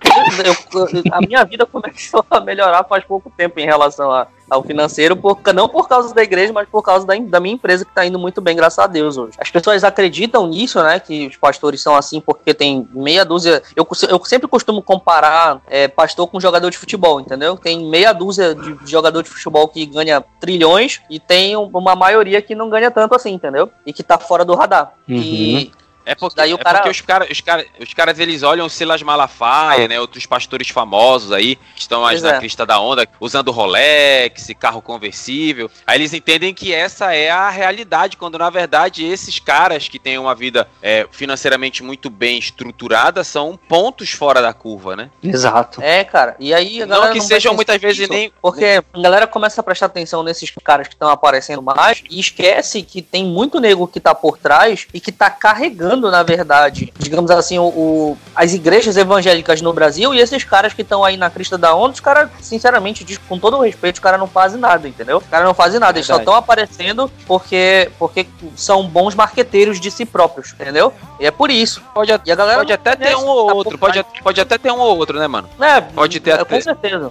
Eu- 0.74 0.88
eu- 0.94 1.04
a 1.14 1.22
minha 1.22 1.44
vida 1.46 1.66
começou 1.72 2.26
a 2.30 2.40
melhorar 2.42 2.84
faz 2.98 3.06
pouco 3.06 3.32
tempo 3.36 3.60
em 3.60 3.66
relação 3.66 4.12
a- 4.12 4.28
ao 4.50 4.64
financeiro, 4.64 5.14
por, 5.16 5.38
não 5.54 5.68
por 5.68 5.90
causa 5.90 6.14
da 6.14 6.24
igreja, 6.24 6.54
mas 6.54 6.70
por 6.70 6.82
causa 6.82 7.06
da, 7.06 7.14
da 7.18 7.40
minha 7.40 7.56
empresa 7.56 7.84
que 7.84 7.92
tá 7.94 8.06
indo 8.06 8.18
muito 8.18 8.40
bem, 8.40 8.56
graças 8.56 8.80
a 8.80 8.88
Deus 8.88 9.18
hoje. 9.18 9.34
As 9.38 9.52
pessoas 9.52 9.84
acreditam 9.84 10.48
nisso, 10.48 10.82
né? 10.82 11.00
Que 11.02 11.28
os 11.28 11.36
pastores 11.36 11.82
são 11.82 11.96
assim 11.96 12.22
porque 12.22 12.54
tem 12.54 12.88
meia 12.94 13.26
dúzia. 13.26 13.62
Eu, 13.76 13.86
eu 14.10 14.24
sempre 14.26 14.48
costumo 14.48 14.82
comparar 14.82 15.62
é, 15.68 15.88
pastor 15.90 16.28
com 16.28 16.40
jogador 16.40 16.70
de 16.70 16.78
futebol, 16.78 17.20
entendeu? 17.20 17.58
Tem 17.58 17.90
meia 17.90 18.14
dúzia 18.14 18.56
de, 18.56 18.78
jogador 18.90 19.22
de 19.22 19.30
futebol 19.30 19.68
que 19.68 19.86
ganha 19.86 20.24
trilhões 20.40 21.02
e 21.10 21.20
tem 21.20 21.58
um- 21.58 21.70
uma 21.74 21.96
maioria 21.96 22.42
que 22.42 22.56
não 22.56 22.70
ganha 22.70 22.90
tanto 22.90 23.16
assim, 23.16 23.32
entendeu? 23.34 23.70
E 23.86 23.92
que 23.92 24.02
tá 24.02 24.18
fora 24.18 24.46
do 24.46 24.56
radar. 24.56 24.94
E 25.10 25.72
É 26.10 26.16
porque, 26.16 26.36
Daí 26.38 26.54
o 26.54 26.56
é 26.56 26.58
cara- 26.58 26.78
porque 26.80 26.90
os, 26.90 27.02
cara, 27.02 27.28
os, 27.30 27.42
cara, 27.42 27.66
os 27.82 27.94
caras 27.94 28.18
eles 28.20 28.42
olham 28.42 28.70
Silas 28.70 29.04
Malafaia, 29.04 29.88
né? 29.90 30.00
Outros 30.00 30.26
pastores 30.26 30.70
famosos 30.70 31.32
aí, 31.34 31.58
que 31.76 31.82
estão 31.82 32.02
mais 32.02 32.22
Pois 32.22 32.32
na 32.32 32.38
é. 32.38 32.40
crista 32.40 32.66
da 32.66 32.80
onda, 32.80 33.06
usando 33.20 33.52
Rolex, 33.52 34.48
carro 34.58 34.82
conversível. 34.82 35.70
Aí 35.86 35.98
eles 35.98 36.14
entendem 36.14 36.54
que 36.54 36.74
essa 36.74 37.14
é 37.14 37.30
a 37.30 37.50
realidade, 37.50 38.16
quando 38.16 38.38
na 38.38 38.50
verdade 38.50 39.06
esses 39.06 39.38
caras 39.40 39.88
que 39.90 40.00
têm 40.00 40.18
uma 40.18 40.34
vida 40.34 40.68
é, 40.82 41.06
financeiramente 41.12 41.84
muito 41.84 42.10
bem 42.10 42.38
estruturada 42.40 43.24
são 43.24 43.60
pontos 43.68 44.10
fora 44.12 44.42
da 44.42 44.54
curva, 44.54 44.96
né? 44.96 45.10
Exato. 45.22 45.82
É, 45.82 46.04
cara. 46.06 46.36
E 46.40 46.54
aí 46.54 46.82
a 46.84 46.86
Não 46.86 47.02
que 47.12 47.20
vai 47.20 47.28
sejam 47.28 47.54
muitas 47.54 47.82
vezes 47.82 48.08
nem- 48.08 48.32
Porque 48.42 48.82
a 48.94 49.00
galera 49.02 49.28
começa 49.28 49.60
a 49.60 49.64
prestar 49.64 49.88
atenção 49.88 50.24
nesses 50.24 50.50
caras 50.64 50.88
que 50.88 50.94
estão 50.94 51.10
aparecendo 51.10 51.62
mais 51.62 52.02
e 52.10 52.20
esquece 52.20 52.82
que 52.82 53.02
tem 53.02 53.26
muito 53.26 53.60
nego 53.60 53.88
que 53.88 54.00
tá 54.00 54.16
por 54.16 54.38
trás 54.38 54.88
e 54.94 55.02
que 55.02 55.12
tá 55.12 55.30
carregando 55.30 55.97
criando, 55.98 56.12
na 56.12 56.24
verdade, 56.24 56.94
digamos 56.98 57.32
assim, 57.32 57.58
o, 57.60 57.64
o- 57.66 58.18
as 58.36 58.54
igrejas 58.54 58.96
evangélicas 58.98 59.62
no 59.62 59.74
Brasil 59.74 60.14
e 60.14 60.20
esses 60.20 60.44
caras 60.44 60.74
que 60.74 60.82
estão 60.82 61.04
aí 61.04 61.18
na 61.18 61.30
crista 61.30 61.58
da 61.58 61.76
onda, 61.76 61.94
os 61.94 62.00
caras, 62.00 62.30
sinceramente, 62.40 63.04
diz- 63.04 63.18
com 63.18 63.38
todo 63.40 63.58
o 63.58 63.62
respeito, 63.62 63.96
os 63.96 64.00
caras 64.02 64.20
não 64.20 64.28
fazem 64.28 64.60
nada, 64.60 64.88
entendeu? 64.88 65.18
Os 65.18 65.26
caras 65.28 65.46
não 65.46 65.54
fazem 65.54 65.80
nada, 65.80 65.98
eles 65.98 66.06
só 66.08 66.18
estão 66.18 66.36
aparecendo 66.36 67.12
porque, 67.26 67.90
porque 67.98 68.28
são 68.56 68.88
bons 68.88 69.16
marqueteiros 69.16 69.80
de 69.80 69.90
si 69.92 70.06
próprios, 70.06 70.54
entendeu? 70.54 70.94
E 71.20 71.26
é 71.26 71.32
por 71.32 71.50
isso. 71.50 71.82
Pode, 71.94 72.12
E 72.26 72.32
a 72.32 72.36
galera 72.36 72.60
pode 72.60 72.74
até 72.74 72.96
ter 72.96 73.16
um 73.16 73.26
ou 73.26 73.56
outro, 73.56 73.78
pode, 73.78 74.04
pode 74.24 74.40
até 74.42 74.58
ter 74.58 74.72
um 74.72 74.80
ou 74.80 74.98
outro, 74.98 75.18
né, 75.20 75.28
mano? 75.28 75.50
É, 75.60 75.82
Pode 75.82 76.20
ter 76.20 76.32
é, 76.32 76.34
até- 76.34 76.56
com 76.56 76.62
certeza. 76.62 77.10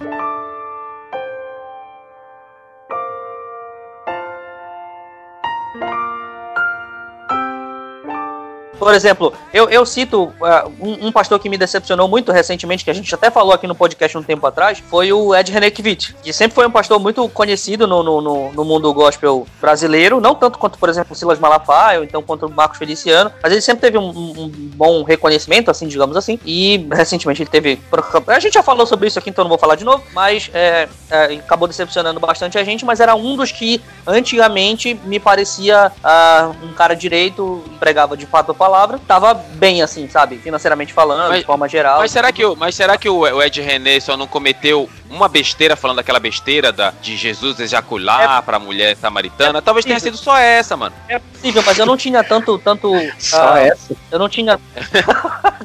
Por 8.87 8.95
exemplo, 8.95 9.33
eu, 9.53 9.69
eu 9.69 9.85
cito 9.85 10.31
ah, 10.41 10.65
um, 10.79 11.07
um 11.07 11.11
pastor 11.11 11.37
que 11.39 11.49
me 11.49 11.57
decepcionou 11.57 12.07
muito 12.07 12.31
recentemente, 12.31 12.85
que 12.85 12.89
a 12.89 12.93
gente 12.93 13.13
até 13.13 13.29
falou 13.29 13.51
aqui 13.51 13.67
no 13.67 13.75
podcast 13.75 14.17
um 14.17 14.23
tempo 14.23 14.47
atrás, 14.47 14.81
foi 14.89 15.11
o 15.11 15.35
Ed 15.35 15.51
Renekiewicz, 15.51 16.15
que 16.23 16.31
sempre 16.31 16.55
foi 16.55 16.65
um 16.65 16.71
pastor 16.71 16.97
muito 16.97 17.27
conhecido 17.27 17.85
no, 17.85 18.01
no, 18.01 18.21
no, 18.21 18.53
no 18.53 18.63
mundo 18.63 18.93
gospel 18.93 19.45
brasileiro, 19.59 20.21
não 20.21 20.33
tanto 20.33 20.57
quanto, 20.57 20.79
por 20.79 20.87
exemplo, 20.87 21.13
Silas 21.17 21.37
Malafaia, 21.37 21.99
ou 21.99 22.05
então 22.05 22.23
quanto 22.23 22.49
Marcos 22.49 22.77
Feliciano, 22.77 23.29
mas 23.43 23.51
ele 23.51 23.59
sempre 23.59 23.81
teve 23.81 23.97
um, 23.97 24.07
um- 24.07 24.51
bom 24.77 25.03
reconhecimento, 25.03 25.69
assim, 25.69 25.85
digamos 25.89 26.15
assim, 26.15 26.39
e 26.45 26.87
recentemente 26.89 27.41
ele 27.41 27.49
teve... 27.49 27.81
A 28.27 28.39
gente 28.39 28.53
já 28.53 28.63
falou 28.63 28.87
sobre 28.87 29.09
isso 29.09 29.19
aqui, 29.19 29.31
então 29.31 29.43
não 29.43 29.49
vou 29.49 29.57
falar 29.57 29.75
de 29.75 29.83
novo, 29.83 30.01
mas 30.13 30.49
é, 30.53 30.87
é, 31.09 31.23
acabou 31.33 31.67
decepcionando 31.67 32.21
bastante 32.21 32.57
a 32.57 32.63
gente, 32.63 32.85
mas 32.85 33.01
era 33.01 33.15
um 33.15 33.35
dos 33.35 33.51
que 33.51 33.81
antigamente 34.05 34.97
me 35.03 35.19
parecia 35.19 35.91
ah, 36.01 36.51
um 36.63 36.71
cara 36.71 36.95
direito, 36.95 37.61
empregava 37.73 38.15
de 38.15 38.25
fato 38.25 38.51
a 38.51 38.55
palavra, 38.55 38.76
tava 39.07 39.33
bem 39.33 39.81
assim, 39.81 40.07
sabe? 40.09 40.37
Financeiramente 40.37 40.93
falando, 40.93 41.29
Mas- 41.29 41.39
de 41.39 41.45
forma 41.45 41.67
geral. 41.67 41.99
Mas 41.99 42.11
será 42.11 42.31
que, 42.31 42.45
o, 42.45 42.55
mas 42.55 42.75
será 42.75 42.97
que 42.97 43.09
o, 43.09 43.19
o 43.19 43.41
Ed 43.41 43.61
René 43.61 43.99
só 43.99 44.15
não 44.17 44.27
cometeu 44.27 44.89
uma 45.09 45.27
besteira 45.27 45.75
falando 45.75 45.99
aquela 45.99 46.19
besteira 46.19 46.71
da, 46.71 46.91
de 47.01 47.15
Jesus 47.17 47.59
ejacular 47.59 48.41
pra 48.43 48.59
mulher 48.59 48.95
samaritana? 48.95 49.61
Talvez 49.61 49.85
tenha 49.85 49.95
possível. 49.95 50.17
sido 50.17 50.23
só 50.23 50.37
essa, 50.37 50.75
mano. 50.75 50.95
É 51.07 51.19
possível, 51.19 51.63
mas 51.65 51.77
eu 51.79 51.85
não 51.85 51.97
tinha 51.97 52.23
tanto. 52.23 52.57
tanto 52.59 52.91
Só 53.17 53.53
ah, 53.53 53.59
essa. 53.59 53.95
Eu 54.11 54.19
não 54.19 54.29
tinha. 54.29 54.59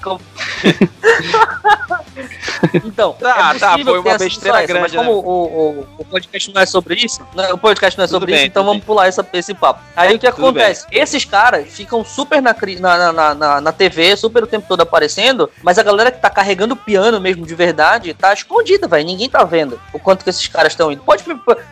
Como- 0.02 0.20
então, 2.84 3.12
Tá, 3.14 3.52
é 3.54 3.58
tá, 3.58 3.70
possível 3.72 3.94
foi 3.94 4.10
uma 4.10 4.18
besteira 4.18 4.58
essa, 4.58 4.66
grande, 4.66 4.82
Mas 4.82 4.92
como 4.94 5.10
né? 5.10 5.22
o, 5.24 5.30
o, 5.30 5.86
o 5.98 6.04
podcast 6.04 6.52
não 6.52 6.60
é 6.60 6.66
sobre 6.66 6.94
isso, 6.94 7.20
né, 7.34 7.52
o 7.52 7.58
podcast 7.58 7.98
não 7.98 8.04
é 8.04 8.06
Tudo 8.06 8.14
sobre 8.14 8.32
bem, 8.32 8.36
isso, 8.40 8.46
então 8.46 8.62
tudo 8.62 8.70
vamos 8.70 8.84
pular 8.84 9.06
essa, 9.06 9.26
esse 9.32 9.54
papo. 9.54 9.80
Aí 9.96 10.14
o 10.14 10.18
que 10.18 10.30
Tudo 10.30 10.48
acontece? 10.48 10.86
Esses 10.90 11.24
caras 11.24 11.68
ficam 11.68 12.04
super 12.04 12.40
na, 12.40 12.54
na, 12.80 13.12
na, 13.12 13.34
na, 13.34 13.60
na 13.60 13.72
TV, 13.72 14.16
super 14.16 14.44
o 14.44 14.46
tempo 14.46 14.66
todo 14.68 14.80
aparecendo, 14.80 15.50
mas 15.62 15.78
a 15.78 15.82
galera 15.82 16.10
que 16.10 16.20
tá 16.20 16.30
carregando 16.30 16.74
o 16.74 16.76
piano 16.76 17.20
mesmo 17.20 17.46
de 17.46 17.54
verdade 17.54 18.14
tá 18.14 18.32
escondida, 18.32 18.86
velho. 18.88 19.06
Ninguém 19.06 19.28
tá 19.32 19.42
vendo 19.44 19.80
o 19.92 19.98
quanto 19.98 20.22
que 20.22 20.30
esses 20.30 20.46
caras 20.46 20.72
estão 20.72 20.92
indo. 20.92 21.02
Pode. 21.02 21.24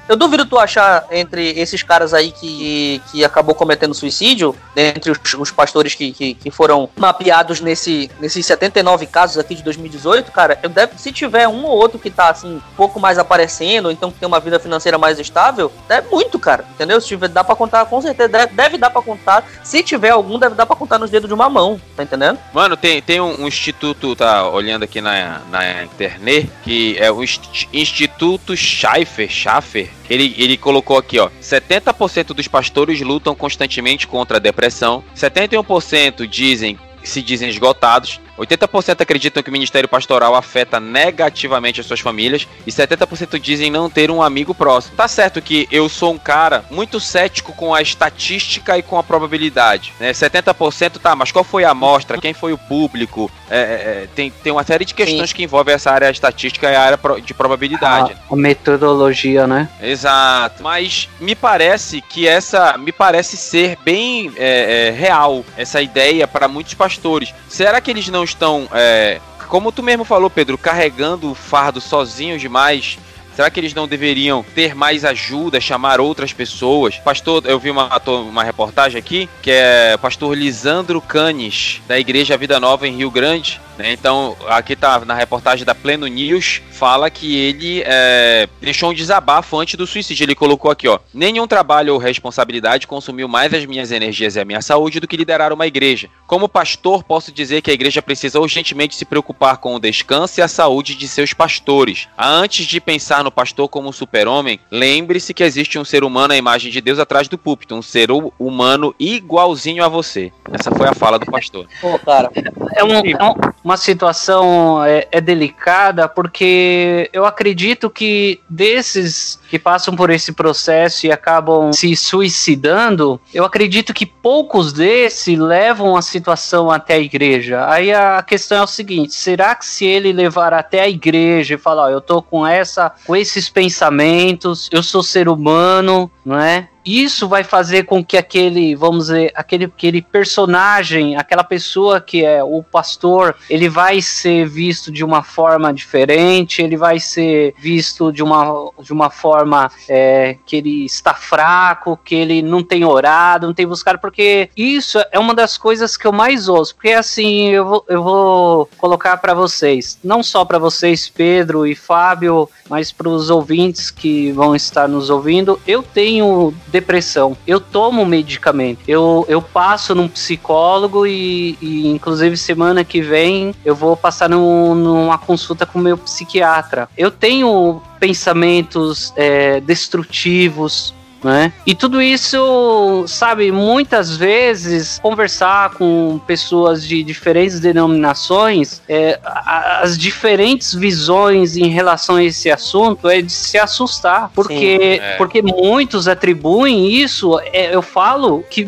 Eu 0.09 0.17
duvido 0.17 0.47
tu 0.47 0.59
achar 0.59 1.05
entre 1.11 1.51
esses 1.61 1.83
caras 1.83 2.15
aí 2.15 2.33
que, 2.33 3.01
que 3.11 3.25
acabou 3.25 3.55
cometendo 3.55 3.95
suicídio, 3.95 4.57
entre 4.77 5.11
os, 5.13 5.19
os 5.39 5.51
pastores 5.51 5.95
que, 5.95 6.13
que, 6.13 6.35
que 6.35 6.51
foram 6.51 6.89
mapeados 6.97 7.61
nesse, 7.61 8.11
nesses 8.21 8.47
79 8.47 9.07
casos 9.07 9.39
aqui 9.39 9.55
de 9.55 9.63
2018, 9.63 10.33
cara, 10.33 10.59
eu 10.63 10.69
deve, 10.69 10.99
se 10.99 11.13
tiver 11.13 11.47
um 11.47 11.65
ou 11.65 11.77
outro 11.77 11.99
que 11.99 12.11
tá 12.11 12.31
assim, 12.31 12.57
um 12.57 12.61
pouco 12.77 12.99
mais 12.99 13.19
aparecendo, 13.19 13.87
ou 13.87 13.93
então 13.93 14.11
que 14.11 14.19
tem 14.19 14.27
uma 14.27 14.41
vida 14.41 14.59
financeira 14.59 14.97
mais 14.99 15.19
estável, 15.19 15.71
é 15.89 16.01
muito, 16.01 16.39
cara, 16.39 16.65
entendeu? 16.75 17.01
Se 17.01 17.09
tiver, 17.09 17.29
dá 17.29 17.45
pra 17.45 17.55
contar, 17.55 17.85
com 17.87 18.01
certeza, 18.01 18.29
deve, 18.29 18.55
deve 18.55 18.79
dar 18.79 18.91
pra 18.91 19.03
contar. 19.03 19.45
Se 19.63 19.83
tiver 19.83 20.11
algum, 20.11 20.39
deve 20.39 20.55
dar 20.55 20.67
pra 20.67 20.77
contar 20.77 20.99
nos 20.99 21.11
dedos 21.11 21.29
de 21.29 21.35
uma 21.35 21.49
mão, 21.51 21.81
tá 21.97 22.03
entendendo? 22.03 22.39
Mano, 22.53 22.77
tem, 22.77 23.03
tem 23.03 23.21
um, 23.21 23.43
um 23.43 23.49
instituto, 23.49 24.17
tá 24.17 24.49
olhando 24.49 24.85
aqui 24.85 25.01
na, 25.01 25.41
na 25.51 25.83
internet, 25.85 26.51
que 26.65 26.97
é 26.99 27.11
o 27.11 27.23
Inst- 27.23 27.50
Instituto 27.73 28.57
Schaffer, 28.57 29.29
Schaffer. 29.29 29.89
Ele, 30.09 30.35
ele 30.39 30.57
colocou 30.57 30.97
aqui, 30.97 31.19
ó, 31.19 31.29
70% 31.43 32.35
dos 32.35 32.49
pastores 32.49 33.01
lutam 33.01 33.35
constantemente 33.35 34.07
contra 34.07 34.37
a 34.37 34.41
depressão, 34.41 35.03
71% 35.17 36.27
dizem 36.27 36.79
se 37.03 37.23
dizem 37.23 37.49
esgotados, 37.49 38.21
80% 38.41 39.01
acreditam 39.01 39.43
que 39.43 39.51
o 39.51 39.53
ministério 39.53 39.89
pastoral 39.89 40.35
afeta 40.35 40.81
negativamente 40.81 41.81
as 41.81 41.87
suas 41.87 42.01
famílias 42.01 42.49
e 42.67 42.71
70% 42.71 43.39
dizem 43.39 43.71
não 43.71 43.91
ter 43.91 44.11
um 44.11 44.23
amigo 44.23 44.55
próximo. 44.55 44.97
Tá 44.97 45.07
certo 45.07 45.43
que 45.43 45.69
eu 45.71 45.89
sou 45.89 46.15
um 46.15 46.19
cara 46.19 46.65
muito 46.71 46.99
cético 46.99 47.53
com 47.53 47.75
a 47.75 47.83
estatística 47.83 48.79
e 48.79 48.83
com 48.83 48.99
a 48.99 49.03
probabilidade, 49.03 49.93
né? 50.01 50.13
70% 50.13 50.99
tá, 50.99 51.15
mas 51.15 51.31
qual 51.31 51.45
foi 51.45 51.65
a 51.65 51.71
amostra? 51.71 52.19
Quem 52.19 52.33
foi 52.33 52.53
o 52.53 52.59
público? 52.59 53.31
É, 53.51 53.59
é, 53.59 53.63
é, 53.63 54.09
tem, 54.15 54.31
tem 54.31 54.53
uma 54.53 54.65
série 54.65 54.85
de 54.85 54.95
questões 54.95 55.33
que 55.33 55.43
envolvem 55.43 55.75
essa 55.75 55.91
área 55.91 56.11
estatística 56.11 56.71
e 56.71 56.75
a 56.75 56.81
área 56.81 56.99
de 57.25 57.35
probabilidade. 57.35 58.17
A, 58.31 58.33
a 58.33 58.37
metodologia, 58.37 59.47
né? 59.47 59.69
Exato. 59.83 60.63
Mas 60.63 61.09
me 61.21 61.35
parece 61.35 62.01
que 62.01 62.29
essa. 62.29 62.79
Me 62.79 62.93
parece 62.93 63.37
ser 63.37 63.77
bem 63.85 64.33
é, 64.37 64.89
é, 64.89 64.91
real 64.91 65.45
essa 65.57 65.83
ideia 65.83 66.27
para 66.29 66.47
muitos 66.47 66.75
pastores. 66.75 67.35
Será 67.49 67.81
que 67.81 67.91
eles 67.91 68.09
não 68.09 68.23
estão. 68.31 68.69
é, 68.73 69.21
como 69.49 69.73
tu 69.73 69.83
mesmo 69.83 70.05
falou, 70.05 70.31
Pedro, 70.31 70.57
carregando 70.57 71.31
o 71.31 71.35
fardo 71.35 71.81
sozinhos 71.81 72.41
demais? 72.41 72.99
Será 73.35 73.49
que 73.51 73.59
eles 73.59 73.75
não 73.75 73.89
deveriam 73.89 74.45
ter 74.55 74.75
mais 74.75 75.05
ajuda, 75.05 75.61
chamar 75.61 76.01
outras 76.01 76.33
pessoas? 76.33 76.97
Pastor, 76.97 77.43
eu 77.47 77.59
vi 77.59 77.71
uma, 77.71 77.89
uma 78.07 78.43
reportagem 78.45 78.99
aqui 78.99 79.29
que 79.41 79.51
é 79.51 79.97
pastor 79.97 80.37
Lisandro 80.37 81.01
Canes, 81.01 81.81
da 81.89 81.99
Igreja 81.99 82.37
Vida 82.37 82.61
Nova 82.61 82.87
em 82.87 82.97
Rio 82.97 83.11
Grande. 83.11 83.61
Né? 83.81 83.93
Então, 83.93 84.37
aqui 84.49 84.77
tá 84.77 85.01
na 85.05 85.15
reportagem 85.15 85.65
da 85.65 85.75
Pleno 85.75 86.07
News, 86.07 86.63
fala 86.71 87.11
que 87.11 87.37
ele 87.37 87.83
é, 87.85 88.49
deixou 88.61 88.91
um 88.91 88.95
desabafo 88.95 89.59
antes 89.59 89.75
do 89.75 89.87
suicídio. 89.87 90.25
Ele 90.25 90.35
colocou 90.35 90.71
aqui, 90.71 90.87
ó: 90.89 90.99
Nenhum 91.13 91.47
trabalho 91.47 91.93
ou 91.95 91.99
responsabilidade 91.99 92.87
consumiu 92.87 93.27
mais 93.29 93.53
as 93.53 93.65
minhas 93.67 93.91
energias 93.91 94.37
e 94.37 94.41
a 94.41 94.45
minha 94.45 94.63
saúde 94.63 95.01
do 95.01 95.09
que 95.09 95.17
liderar 95.17 95.53
uma 95.53 95.67
igreja. 95.67 96.09
Como 96.27 96.49
pastor, 96.49 97.03
posso 97.03 97.33
dizer 97.33 97.61
que 97.63 97.71
a 97.71 97.75
igreja 97.75 98.01
precisa 98.01 98.39
urgentemente 98.41 98.95
se 98.95 99.05
preocupar 99.05 99.57
com 99.59 99.75
o 99.75 99.81
descanso 99.81 100.39
e 100.41 100.43
a 100.43 100.49
saúde 100.49 100.95
de 100.95 101.09
seus 101.09 101.33
pastores. 101.33 102.09
Antes 102.17 102.67
de 102.67 102.81
pensar 102.81 103.25
no 103.25 103.31
pastor 103.33 103.69
como 103.69 103.89
um 103.89 103.93
super-homem, 103.93 104.61
lembre-se 104.71 105.35
que 105.35 105.43
existe 105.43 105.79
um 105.79 105.85
ser 105.85 106.05
humano 106.05 106.33
à 106.33 106.37
imagem 106.37 106.71
de 106.71 106.81
Deus 106.81 106.99
atrás 106.99 107.27
do 107.29 107.37
púlpito, 107.39 107.75
um 107.75 107.83
ser 107.83 108.11
hu- 108.11 108.33
humano 108.39 108.95
igualzinho 108.99 109.85
a 109.85 109.89
você. 109.89 110.33
Essa 110.53 110.71
foi 110.71 110.89
a 110.89 110.95
fala 110.95 111.19
do 111.19 111.27
pastor. 111.27 111.67
Pô, 111.81 111.99
cara. 111.99 112.31
É, 112.77 112.85
um- 112.85 112.93
é 112.93 113.01
um- 113.03 113.35
uma 113.71 113.77
situação 113.77 114.85
é, 114.85 115.07
é 115.13 115.21
delicada 115.21 116.09
porque 116.09 117.09
eu 117.13 117.25
acredito 117.25 117.89
que 117.89 118.41
desses 118.51 119.39
que 119.49 119.61
passam 119.61 119.95
por 119.95 120.11
esse 120.11 120.33
processo 120.33 121.07
e 121.07 121.13
acabam 121.13 121.73
se 121.73 121.95
suicidando, 121.95 123.21
eu 123.33 123.45
acredito 123.45 123.95
que 123.95 124.05
poucos 124.05 124.73
desses 124.73 125.39
levam 125.39 125.97
a 125.97 126.03
situação 126.03 126.69
até 126.69 126.95
a 126.95 126.99
igreja. 126.99 127.65
Aí 127.69 127.93
a 127.93 128.21
questão 128.23 128.59
é 128.59 128.63
o 128.63 128.67
seguinte: 128.67 129.15
será 129.15 129.55
que 129.55 129.65
se 129.65 129.85
ele 129.85 130.13
levar 130.13 130.53
até 130.53 130.81
a 130.81 130.89
igreja 130.89 131.55
e 131.55 131.59
falar, 131.59 131.93
eu 131.93 132.01
tô 132.01 132.21
com 132.21 132.45
essa, 132.45 132.93
com 133.07 133.15
esses 133.15 133.49
pensamentos, 133.49 134.69
eu 134.73 134.83
sou 134.83 135.03
ser 135.03 135.29
humano, 135.29 136.11
não 136.25 136.41
é? 136.41 136.70
Isso 136.85 137.29
vai 137.29 137.45
fazer 137.45 137.85
com 137.85 138.05
que 138.05 138.17
aquele, 138.17 138.75
vamos 138.75 139.07
dizer, 139.07 139.33
aquele, 139.35 139.67
aquele 139.67 140.03
personagem, 140.03 141.17
aquela 141.17 141.45
pessoa 141.45 142.01
que 142.01 142.25
é 142.25 142.43
o 142.43 142.63
pastor, 142.63 143.37
ele 143.49 143.69
vai 143.69 144.01
ser 144.01 144.47
visto 144.47 144.91
de 144.91 145.05
uma 145.05 145.23
forma 145.23 145.73
diferente, 145.73 146.63
ele 146.63 146.77
vai 146.77 146.99
ser 146.99 147.55
visto 147.59 148.13
de 148.13 148.23
uma, 148.23 148.71
de 148.83 148.93
uma 148.93 149.11
forma 149.11 149.71
é, 149.89 150.37
que 150.47 150.57
ele 150.57 150.85
está 150.85 151.15
fraco, 151.15 151.99
que 152.05 152.15
ele 152.15 152.43
não 152.43 152.63
tem 152.63 152.85
orado, 152.85 153.47
não 153.47 153.55
tem 153.55 153.67
buscado, 153.67 153.99
porque 153.99 154.51
isso 154.57 154.99
é 155.13 155.19
uma 155.19 155.35
das 155.35 155.59
coisas 155.59 155.97
que 155.97 156.07
eu 156.07 156.13
mais 156.13 156.49
ouço. 156.49 156.75
Porque 156.75 156.93
assim, 156.93 157.49
eu 157.49 157.65
vou, 157.65 157.85
eu 157.89 158.03
vou 158.03 158.71
colocar 158.79 159.17
para 159.19 159.35
vocês, 159.35 159.99
não 160.03 160.23
só 160.23 160.45
para 160.45 160.59
vocês, 160.59 161.09
Pedro 161.09 161.67
e 161.67 161.75
Fábio, 161.75 162.49
mas 162.69 162.93
para 162.93 163.09
os 163.09 163.31
ouvintes 163.31 163.91
que 163.91 164.33
vão 164.33 164.55
estar 164.55 164.89
nos 164.89 165.11
ouvindo, 165.11 165.61
eu 165.67 165.83
tenho 165.83 166.55
depressão, 166.71 167.37
eu 167.47 167.61
tomo 167.61 168.05
medicamento, 168.07 168.81
eu, 168.89 169.25
eu 169.29 169.43
passo 169.43 169.95
num 169.95 170.09
psicólogo 170.09 171.07
e, 171.07 171.59
e, 171.61 171.89
inclusive 171.89 172.37
semana 172.37 172.85
que 172.85 173.01
vem 173.01 173.55
eu 173.65 173.75
vou 173.75 173.97
passar 173.97 174.29
num- 174.29 174.75
numa 174.75 175.19
consulta 175.19 175.67
com 175.67 175.79
meu 175.79 175.99
psiquiatra. 175.99 176.89
Eu 176.97 177.11
tenho 177.11 177.83
pensamentos 177.99 179.13
é, 179.17 179.61
destrutivos, 179.61 180.95
né? 181.23 181.53
E 181.67 181.75
tudo 181.75 182.01
isso, 182.01 183.05
sabe, 183.07 183.53
muitas 183.53 184.17
vezes 184.17 184.99
conversar 185.03 185.71
com 185.71 186.21
pessoas 186.27 186.87
de 186.87 187.03
diferentes 187.03 187.61
denominações, 187.61 188.83
é, 188.89 189.19
as 189.23 189.97
diferentes 189.97 190.75
visões 190.75 191.57
em 191.57 191.69
relação 191.69 192.17
a 192.17 192.25
esse 192.25 192.51
assunto 192.51 193.09
é 193.09 193.21
de 193.23 193.33
se 193.33 193.59
assustar, 193.59 194.31
porque, 194.35 195.01
é. 195.03 195.17
porque 195.17 195.43
muitos 195.43 196.09
atribuem 196.09 196.91
isso, 196.91 197.39
é, 197.53 197.75
eu 197.75 197.83
falo 197.83 198.45
que 198.51 198.65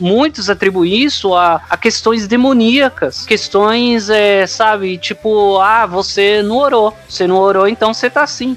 muitos 0.00 0.50
atribuem 0.50 0.94
isso 0.94 1.34
a, 1.34 1.60
a 1.68 1.76
questões 1.76 2.26
demoníacas, 2.26 3.24
questões, 3.24 4.10
é, 4.10 4.46
sabe, 4.46 4.98
tipo, 4.98 5.58
ah, 5.58 5.86
você 5.86 6.42
não 6.42 6.56
orou, 6.56 6.94
você 7.08 7.26
não 7.26 7.36
orou, 7.36 7.68
então 7.68 7.92
você 7.92 8.08
tá 8.08 8.22
assim. 8.22 8.56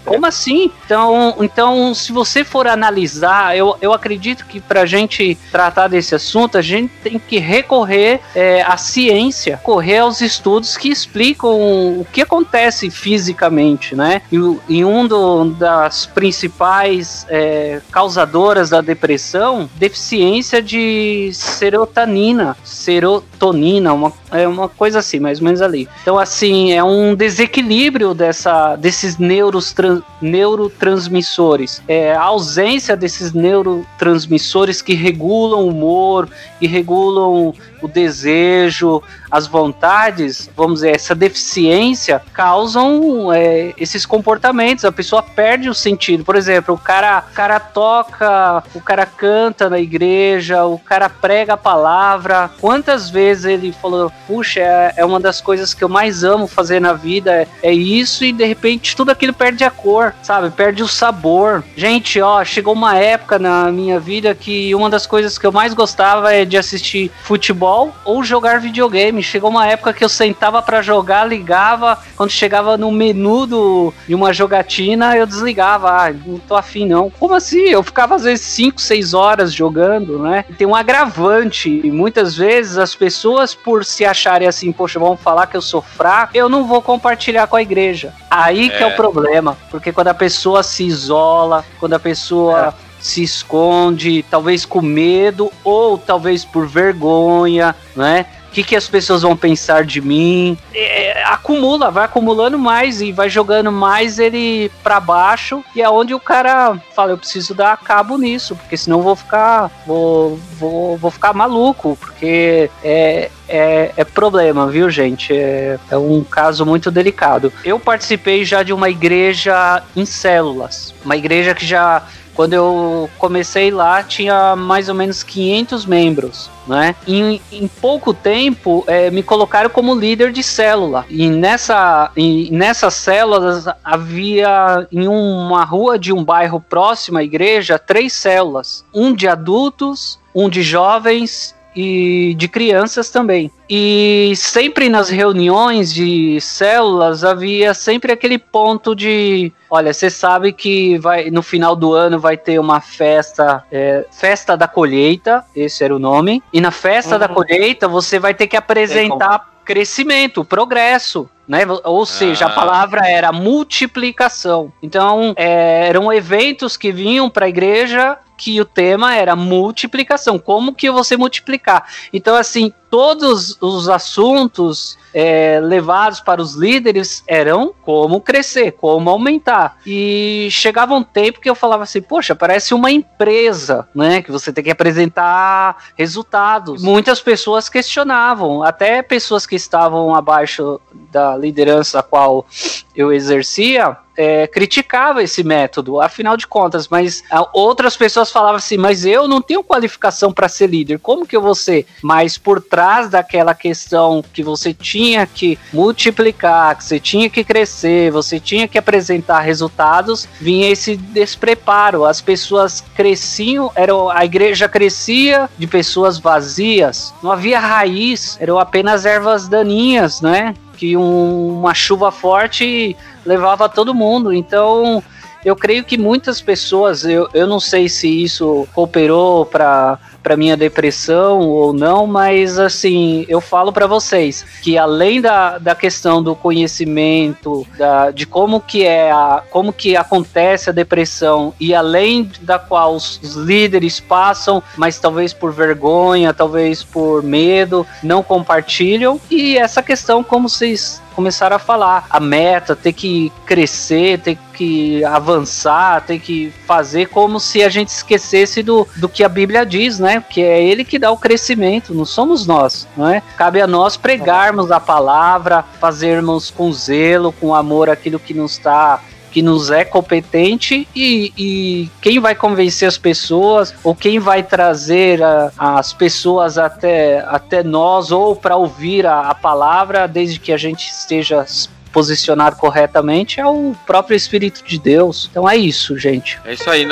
Crer. 0.00 0.14
Como 0.14 0.26
assim? 0.26 0.70
Então, 0.84 1.36
então, 1.40 1.94
se 1.94 2.12
você 2.12 2.39
for 2.44 2.66
analisar, 2.66 3.56
eu, 3.56 3.76
eu 3.80 3.92
acredito 3.92 4.44
que 4.46 4.60
pra 4.60 4.86
gente 4.86 5.36
tratar 5.50 5.88
desse 5.88 6.14
assunto, 6.14 6.56
a 6.58 6.62
gente 6.62 6.92
tem 7.02 7.18
que 7.18 7.38
recorrer 7.38 8.20
é, 8.34 8.62
à 8.62 8.76
ciência, 8.76 9.58
correr 9.62 9.98
aos 9.98 10.20
estudos 10.20 10.76
que 10.76 10.88
explicam 10.88 11.50
o 11.50 12.06
que 12.12 12.20
acontece 12.22 12.90
fisicamente, 12.90 13.94
né? 13.94 14.22
E, 14.32 14.36
e 14.68 14.84
um 14.84 15.06
do- 15.06 15.46
das 15.50 16.06
principais 16.06 17.26
é, 17.28 17.80
causadoras 17.90 18.70
da 18.70 18.80
depressão, 18.80 19.68
deficiência 19.76 20.62
de 20.62 21.30
serotonina, 21.32 22.56
serotonina, 22.64 23.92
uma, 23.92 24.12
é 24.30 24.46
uma 24.46 24.68
coisa 24.68 24.98
assim, 25.00 25.18
mais 25.20 25.38
ou 25.38 25.44
menos 25.44 25.60
ali. 25.62 25.88
Então, 26.02 26.18
assim, 26.18 26.72
é 26.72 26.82
um 26.82 27.14
desequilíbrio 27.14 28.14
dessa, 28.14 28.76
desses 28.76 29.18
neuros, 29.18 29.72
tran- 29.72 30.02
neurotransmissores. 30.20 31.82
É 31.88 32.14
a 32.14 32.29
ausência 32.30 32.96
desses 32.96 33.32
neurotransmissores 33.32 34.80
que 34.80 34.94
regulam 34.94 35.60
o 35.60 35.68
humor, 35.68 36.28
que 36.58 36.66
regulam 36.66 37.54
o 37.82 37.88
desejo, 37.88 39.02
as 39.30 39.46
vontades, 39.46 40.50
vamos 40.56 40.80
dizer, 40.80 40.96
essa 40.96 41.14
deficiência 41.14 42.22
causam 42.32 43.32
é, 43.32 43.72
esses 43.78 44.04
comportamentos. 44.04 44.84
A 44.84 44.92
pessoa 44.92 45.22
perde 45.22 45.68
o 45.68 45.74
sentido. 45.74 46.24
Por 46.24 46.36
exemplo, 46.36 46.74
o 46.74 46.78
cara, 46.78 47.24
o 47.30 47.34
cara 47.34 47.60
toca, 47.60 48.62
o 48.74 48.80
cara 48.80 49.06
canta 49.06 49.70
na 49.70 49.78
igreja, 49.78 50.64
o 50.64 50.78
cara 50.78 51.08
prega 51.08 51.54
a 51.54 51.56
palavra. 51.56 52.50
Quantas 52.60 53.08
vezes 53.08 53.44
ele 53.44 53.72
falou, 53.72 54.12
puxa, 54.26 54.60
é, 54.60 54.94
é 54.96 55.04
uma 55.04 55.20
das 55.20 55.40
coisas 55.40 55.72
que 55.72 55.84
eu 55.84 55.88
mais 55.88 56.24
amo 56.24 56.46
fazer 56.46 56.80
na 56.80 56.92
vida, 56.92 57.32
é, 57.32 57.46
é 57.62 57.72
isso, 57.72 58.24
e 58.24 58.32
de 58.32 58.44
repente 58.44 58.96
tudo 58.96 59.10
aquilo 59.10 59.32
perde 59.32 59.64
a 59.64 59.70
cor, 59.70 60.14
sabe? 60.22 60.50
Perde 60.50 60.82
o 60.82 60.88
sabor. 60.88 61.62
Gente, 61.76 62.20
ó, 62.20 62.44
chegou 62.44 62.74
uma 62.74 62.96
época 62.96 63.38
na 63.38 63.70
minha 63.70 64.00
vida 64.00 64.34
que 64.34 64.74
uma 64.74 64.90
das 64.90 65.06
coisas 65.06 65.38
que 65.38 65.46
eu 65.46 65.52
mais 65.52 65.74
gostava 65.74 66.34
é 66.34 66.44
de 66.44 66.56
assistir 66.56 67.10
futebol 67.22 67.94
ou 68.04 68.24
jogar 68.24 68.60
videogame. 68.60 69.19
Chegou 69.22 69.50
uma 69.50 69.66
época 69.66 69.92
que 69.92 70.04
eu 70.04 70.08
sentava 70.08 70.60
pra 70.62 70.82
jogar, 70.82 71.24
ligava, 71.24 71.98
quando 72.16 72.30
chegava 72.30 72.76
no 72.76 72.90
menu 72.90 73.46
do, 73.46 73.94
de 74.06 74.14
uma 74.14 74.32
jogatina, 74.32 75.16
eu 75.16 75.26
desligava. 75.26 75.88
Ah, 75.90 76.12
não 76.12 76.38
tô 76.38 76.54
afim 76.56 76.86
não. 76.86 77.10
Como 77.10 77.34
assim? 77.34 77.60
Eu 77.68 77.82
ficava 77.82 78.14
às 78.16 78.24
vezes 78.24 78.44
5, 78.46 78.80
6 78.80 79.14
horas 79.14 79.52
jogando, 79.52 80.18
né? 80.18 80.44
Tem 80.56 80.66
um 80.66 80.74
agravante. 80.74 81.80
E 81.84 81.90
muitas 81.90 82.36
vezes 82.36 82.78
as 82.78 82.94
pessoas, 82.94 83.54
por 83.54 83.84
se 83.84 84.04
acharem 84.04 84.46
assim, 84.48 84.72
poxa, 84.72 84.98
vamos 84.98 85.20
falar 85.20 85.46
que 85.46 85.56
eu 85.56 85.62
sou 85.62 85.82
fraco, 85.82 86.36
eu 86.36 86.48
não 86.48 86.64
vou 86.66 86.80
compartilhar 86.82 87.46
com 87.46 87.56
a 87.56 87.62
igreja. 87.62 88.12
Aí 88.30 88.68
que 88.70 88.76
é 88.76 88.82
É. 88.82 88.86
o 88.86 88.96
problema. 88.96 89.56
Porque 89.70 89.92
quando 89.92 90.08
a 90.08 90.14
pessoa 90.14 90.62
se 90.62 90.84
isola, 90.84 91.64
quando 91.78 91.94
a 91.94 91.98
pessoa 92.00 92.74
se 93.00 93.22
esconde, 93.22 94.22
talvez 94.30 94.66
com 94.66 94.82
medo 94.82 95.50
ou 95.64 95.96
talvez 95.96 96.44
por 96.44 96.66
vergonha, 96.66 97.74
né? 97.96 98.26
O 98.50 98.52
que, 98.52 98.64
que 98.64 98.74
as 98.74 98.88
pessoas 98.88 99.22
vão 99.22 99.36
pensar 99.36 99.84
de 99.84 100.00
mim? 100.00 100.58
É, 100.74 101.22
acumula, 101.24 101.88
vai 101.88 102.04
acumulando 102.04 102.58
mais 102.58 103.00
e 103.00 103.12
vai 103.12 103.30
jogando 103.30 103.70
mais 103.70 104.18
ele 104.18 104.68
pra 104.82 104.98
baixo. 104.98 105.64
E 105.72 105.80
é 105.80 105.88
onde 105.88 106.12
o 106.12 106.18
cara 106.18 106.76
fala: 106.94 107.12
Eu 107.12 107.18
preciso 107.18 107.54
dar 107.54 107.76
cabo 107.76 108.18
nisso, 108.18 108.56
porque 108.56 108.76
senão 108.76 108.98
eu 108.98 109.04
vou 109.04 109.14
ficar, 109.14 109.70
vou, 109.86 110.36
vou, 110.58 110.96
vou 110.96 111.12
ficar 111.12 111.32
maluco, 111.32 111.96
porque 112.00 112.68
é, 112.82 113.30
é, 113.48 113.92
é 113.96 114.04
problema, 114.04 114.66
viu, 114.66 114.90
gente? 114.90 115.32
É, 115.32 115.78
é 115.88 115.96
um 115.96 116.24
caso 116.24 116.66
muito 116.66 116.90
delicado. 116.90 117.52
Eu 117.64 117.78
participei 117.78 118.44
já 118.44 118.64
de 118.64 118.72
uma 118.72 118.90
igreja 118.90 119.80
em 119.94 120.04
células, 120.04 120.92
uma 121.04 121.16
igreja 121.16 121.54
que 121.54 121.64
já 121.64 122.02
quando 122.40 122.54
eu 122.54 123.10
comecei 123.18 123.70
lá, 123.70 124.02
tinha 124.02 124.56
mais 124.56 124.88
ou 124.88 124.94
menos 124.94 125.22
500 125.22 125.84
membros. 125.84 126.50
Né? 126.66 126.96
Em, 127.06 127.38
em 127.52 127.68
pouco 127.68 128.14
tempo, 128.14 128.82
eh, 128.86 129.10
me 129.10 129.22
colocaram 129.22 129.68
como 129.68 129.94
líder 129.94 130.32
de 130.32 130.42
célula. 130.42 131.04
E 131.10 131.28
nessa, 131.28 132.10
e 132.16 132.48
nessas 132.50 132.94
células 132.94 133.66
havia, 133.84 134.88
em 134.90 135.06
uma 135.06 135.64
rua 135.64 135.98
de 135.98 136.14
um 136.14 136.24
bairro 136.24 136.58
próximo 136.62 137.18
à 137.18 137.22
igreja, 137.22 137.78
três 137.78 138.14
células: 138.14 138.86
um 138.94 139.12
de 139.12 139.28
adultos, 139.28 140.18
um 140.34 140.48
de 140.48 140.62
jovens 140.62 141.54
e 141.74 142.34
de 142.36 142.48
crianças 142.48 143.10
também. 143.10 143.50
E 143.68 144.32
sempre 144.36 144.88
nas 144.88 145.08
reuniões 145.08 145.92
de 145.94 146.40
células 146.40 147.22
havia 147.24 147.72
sempre 147.74 148.12
aquele 148.12 148.38
ponto 148.38 148.94
de, 148.94 149.52
olha, 149.70 149.92
você 149.92 150.10
sabe 150.10 150.52
que 150.52 150.98
vai 150.98 151.30
no 151.30 151.42
final 151.42 151.76
do 151.76 151.92
ano 151.92 152.18
vai 152.18 152.36
ter 152.36 152.58
uma 152.58 152.80
festa, 152.80 153.62
é, 153.70 154.04
festa 154.10 154.56
da 154.56 154.66
colheita, 154.66 155.44
esse 155.54 155.84
era 155.84 155.94
o 155.94 155.98
nome. 156.00 156.42
E 156.52 156.60
na 156.60 156.70
festa 156.72 157.18
da 157.18 157.28
Uhum. 157.28 157.34
colheita 157.34 157.86
você 157.86 158.18
vai 158.18 158.34
ter 158.34 158.46
que 158.48 158.56
apresentar 158.56 159.48
crescimento, 159.64 160.44
progresso. 160.44 161.28
Né? 161.46 161.62
Ou 161.84 162.06
seja, 162.06 162.46
a 162.46 162.48
Ah. 162.48 162.52
palavra 162.54 163.08
era 163.08 163.32
multiplicação. 163.32 164.72
Então, 164.82 165.32
é, 165.36 165.88
eram 165.88 166.12
eventos 166.12 166.76
que 166.76 166.92
vinham 166.92 167.28
para 167.28 167.46
a 167.46 167.48
igreja 167.48 168.16
que 168.40 168.58
o 168.58 168.64
tema 168.64 169.14
era 169.14 169.36
multiplicação. 169.36 170.38
Como 170.38 170.74
que 170.74 170.90
você 170.90 171.14
multiplicar? 171.14 171.86
Então, 172.10 172.34
assim, 172.34 172.72
todos 172.90 173.56
os 173.60 173.88
assuntos 173.88 174.98
é, 175.14 175.60
levados 175.62 176.20
para 176.20 176.42
os 176.42 176.54
líderes 176.54 177.22
eram 177.26 177.74
como 177.82 178.20
crescer, 178.20 178.72
como 178.72 179.08
aumentar. 179.08 179.78
E 179.86 180.48
chegava 180.50 180.94
um 180.94 181.02
tempo 181.02 181.40
que 181.40 181.48
eu 181.48 181.54
falava 181.54 181.84
assim, 181.84 182.02
poxa, 182.02 182.34
parece 182.34 182.74
uma 182.74 182.90
empresa, 182.90 183.88
né? 183.94 184.22
Que 184.22 184.32
você 184.32 184.52
tem 184.52 184.64
que 184.64 184.70
apresentar 184.70 185.76
resultados. 185.96 186.82
Muitas 186.82 187.20
pessoas 187.20 187.68
questionavam, 187.68 188.62
até 188.62 189.02
pessoas 189.02 189.46
que 189.46 189.56
estavam 189.56 190.14
abaixo 190.14 190.80
da 191.10 191.36
liderança 191.36 192.00
a 192.00 192.02
qual 192.02 192.46
eu 192.94 193.12
exercia, 193.12 193.96
é, 194.16 194.46
criticava 194.46 195.22
esse 195.22 195.42
método, 195.42 196.00
afinal 196.00 196.36
de 196.36 196.46
contas, 196.46 196.88
mas 196.88 197.22
outras 197.54 197.96
pessoas 197.96 198.30
falavam 198.30 198.56
assim, 198.56 198.76
mas 198.76 199.04
eu 199.04 199.26
não 199.26 199.40
tenho 199.40 199.64
qualificação 199.64 200.32
para 200.32 200.48
ser 200.48 200.68
líder, 200.68 200.98
como 200.98 201.26
que 201.26 201.34
eu 201.34 201.40
vou 201.40 201.54
ser? 201.54 201.86
Mas 202.02 202.36
por 202.36 202.60
trás 202.60 202.79
daquela 203.08 203.54
questão 203.54 204.22
que 204.32 204.42
você 204.42 204.72
tinha 204.72 205.26
que 205.26 205.58
multiplicar, 205.72 206.76
que 206.76 206.84
você 206.84 206.98
tinha 206.98 207.28
que 207.28 207.44
crescer, 207.44 208.10
você 208.10 208.40
tinha 208.40 208.66
que 208.66 208.78
apresentar 208.78 209.40
resultados, 209.40 210.28
vinha 210.40 210.68
esse 210.70 210.96
despreparo, 210.96 212.04
as 212.04 212.20
pessoas 212.20 212.82
cresciam, 212.94 213.70
era, 213.74 213.92
a 214.12 214.24
igreja 214.24 214.68
crescia 214.68 215.48
de 215.58 215.66
pessoas 215.66 216.18
vazias, 216.18 217.12
não 217.22 217.30
havia 217.30 217.58
raiz, 217.58 218.38
eram 218.40 218.58
apenas 218.58 219.04
ervas 219.04 219.48
daninhas, 219.48 220.20
né? 220.20 220.54
Que 220.76 220.96
um- 220.96 221.58
uma 221.60 221.74
chuva 221.74 222.10
forte 222.10 222.96
levava 223.26 223.68
todo 223.68 223.94
mundo. 223.94 224.32
Então, 224.32 225.02
eu 225.44 225.54
creio 225.54 225.84
que 225.84 225.98
muitas 225.98 226.40
pessoas, 226.40 227.04
eu, 227.04 227.28
eu 227.34 227.46
não 227.46 227.60
sei 227.60 227.88
se 227.88 228.08
isso 228.22 228.66
cooperou 228.74 229.44
para 229.44 229.98
para 230.22 230.36
minha 230.36 230.56
depressão 230.56 231.40
ou 231.40 231.72
não, 231.72 232.06
mas 232.06 232.58
assim, 232.58 233.24
eu 233.28 233.40
falo 233.40 233.72
para 233.72 233.86
vocês 233.86 234.44
que 234.62 234.76
além 234.76 235.20
da, 235.20 235.58
da 235.58 235.74
questão 235.74 236.22
do 236.22 236.34
conhecimento, 236.34 237.66
da, 237.76 238.10
de 238.10 238.26
como 238.26 238.60
que 238.60 238.84
é 238.84 239.10
a, 239.10 239.42
como 239.50 239.72
que 239.72 239.96
acontece 239.96 240.70
a 240.70 240.72
depressão 240.72 241.54
e 241.58 241.74
além 241.74 242.30
da 242.42 242.58
qual 242.58 242.94
os, 242.94 243.20
os 243.22 243.34
líderes 243.34 244.00
passam, 244.00 244.62
mas 244.76 244.98
talvez 244.98 245.32
por 245.32 245.52
vergonha, 245.52 246.34
talvez 246.34 246.82
por 246.82 247.22
medo, 247.22 247.86
não 248.02 248.22
compartilham 248.22 249.20
e 249.30 249.56
essa 249.56 249.82
questão 249.82 250.22
como 250.22 250.48
vocês 250.48 251.00
começaram 251.20 251.56
a 251.56 251.58
falar, 251.58 252.06
a 252.08 252.18
meta, 252.18 252.74
ter 252.74 252.94
que 252.94 253.30
crescer, 253.44 254.18
ter 254.20 254.38
que 254.54 255.04
avançar, 255.04 256.02
ter 256.02 256.18
que 256.18 256.52
fazer 256.66 257.08
como 257.08 257.38
se 257.38 257.62
a 257.62 257.68
gente 257.68 257.88
esquecesse 257.88 258.62
do, 258.62 258.88
do 258.96 259.08
que 259.08 259.22
a 259.22 259.28
Bíblia 259.28 259.66
diz, 259.66 259.98
né? 259.98 260.09
Que 260.18 260.42
é 260.42 260.62
ele 260.62 260.84
que 260.84 260.98
dá 260.98 261.10
o 261.10 261.18
crescimento, 261.18 261.94
não 261.94 262.06
somos 262.06 262.46
nós, 262.46 262.88
não 262.96 263.06
é? 263.06 263.22
Cabe 263.36 263.60
a 263.60 263.66
nós 263.66 263.96
pregarmos 263.96 264.70
a 264.70 264.80
palavra, 264.80 265.64
fazermos 265.78 266.50
com 266.50 266.72
zelo, 266.72 267.32
com 267.32 267.54
amor 267.54 267.90
aquilo 267.90 268.18
que 268.18 268.32
nos 268.32 268.52
está 268.52 269.00
que 269.30 269.42
nos 269.42 269.70
é 269.70 269.84
competente 269.84 270.88
e, 270.94 271.32
e 271.38 271.90
quem 272.00 272.18
vai 272.18 272.34
convencer 272.34 272.88
as 272.88 272.98
pessoas 272.98 273.72
ou 273.82 273.94
quem 273.94 274.18
vai 274.18 274.42
trazer 274.42 275.22
a, 275.22 275.52
as 275.56 275.92
pessoas 275.92 276.58
até, 276.58 277.20
até 277.28 277.62
nós 277.62 278.10
ou 278.10 278.34
para 278.34 278.56
ouvir 278.56 279.06
a, 279.06 279.30
a 279.30 279.34
palavra, 279.34 280.06
desde 280.06 280.38
que 280.38 280.52
a 280.52 280.56
gente 280.56 280.90
esteja 280.90 281.46
posicionado 281.92 282.56
corretamente, 282.56 283.40
é 283.40 283.46
o 283.46 283.74
próprio 283.86 284.16
Espírito 284.16 284.62
de 284.64 284.78
Deus. 284.78 285.28
Então 285.30 285.48
é 285.48 285.56
isso, 285.56 285.98
gente. 285.98 286.38
É 286.44 286.54
isso 286.54 286.68
aí. 286.68 286.86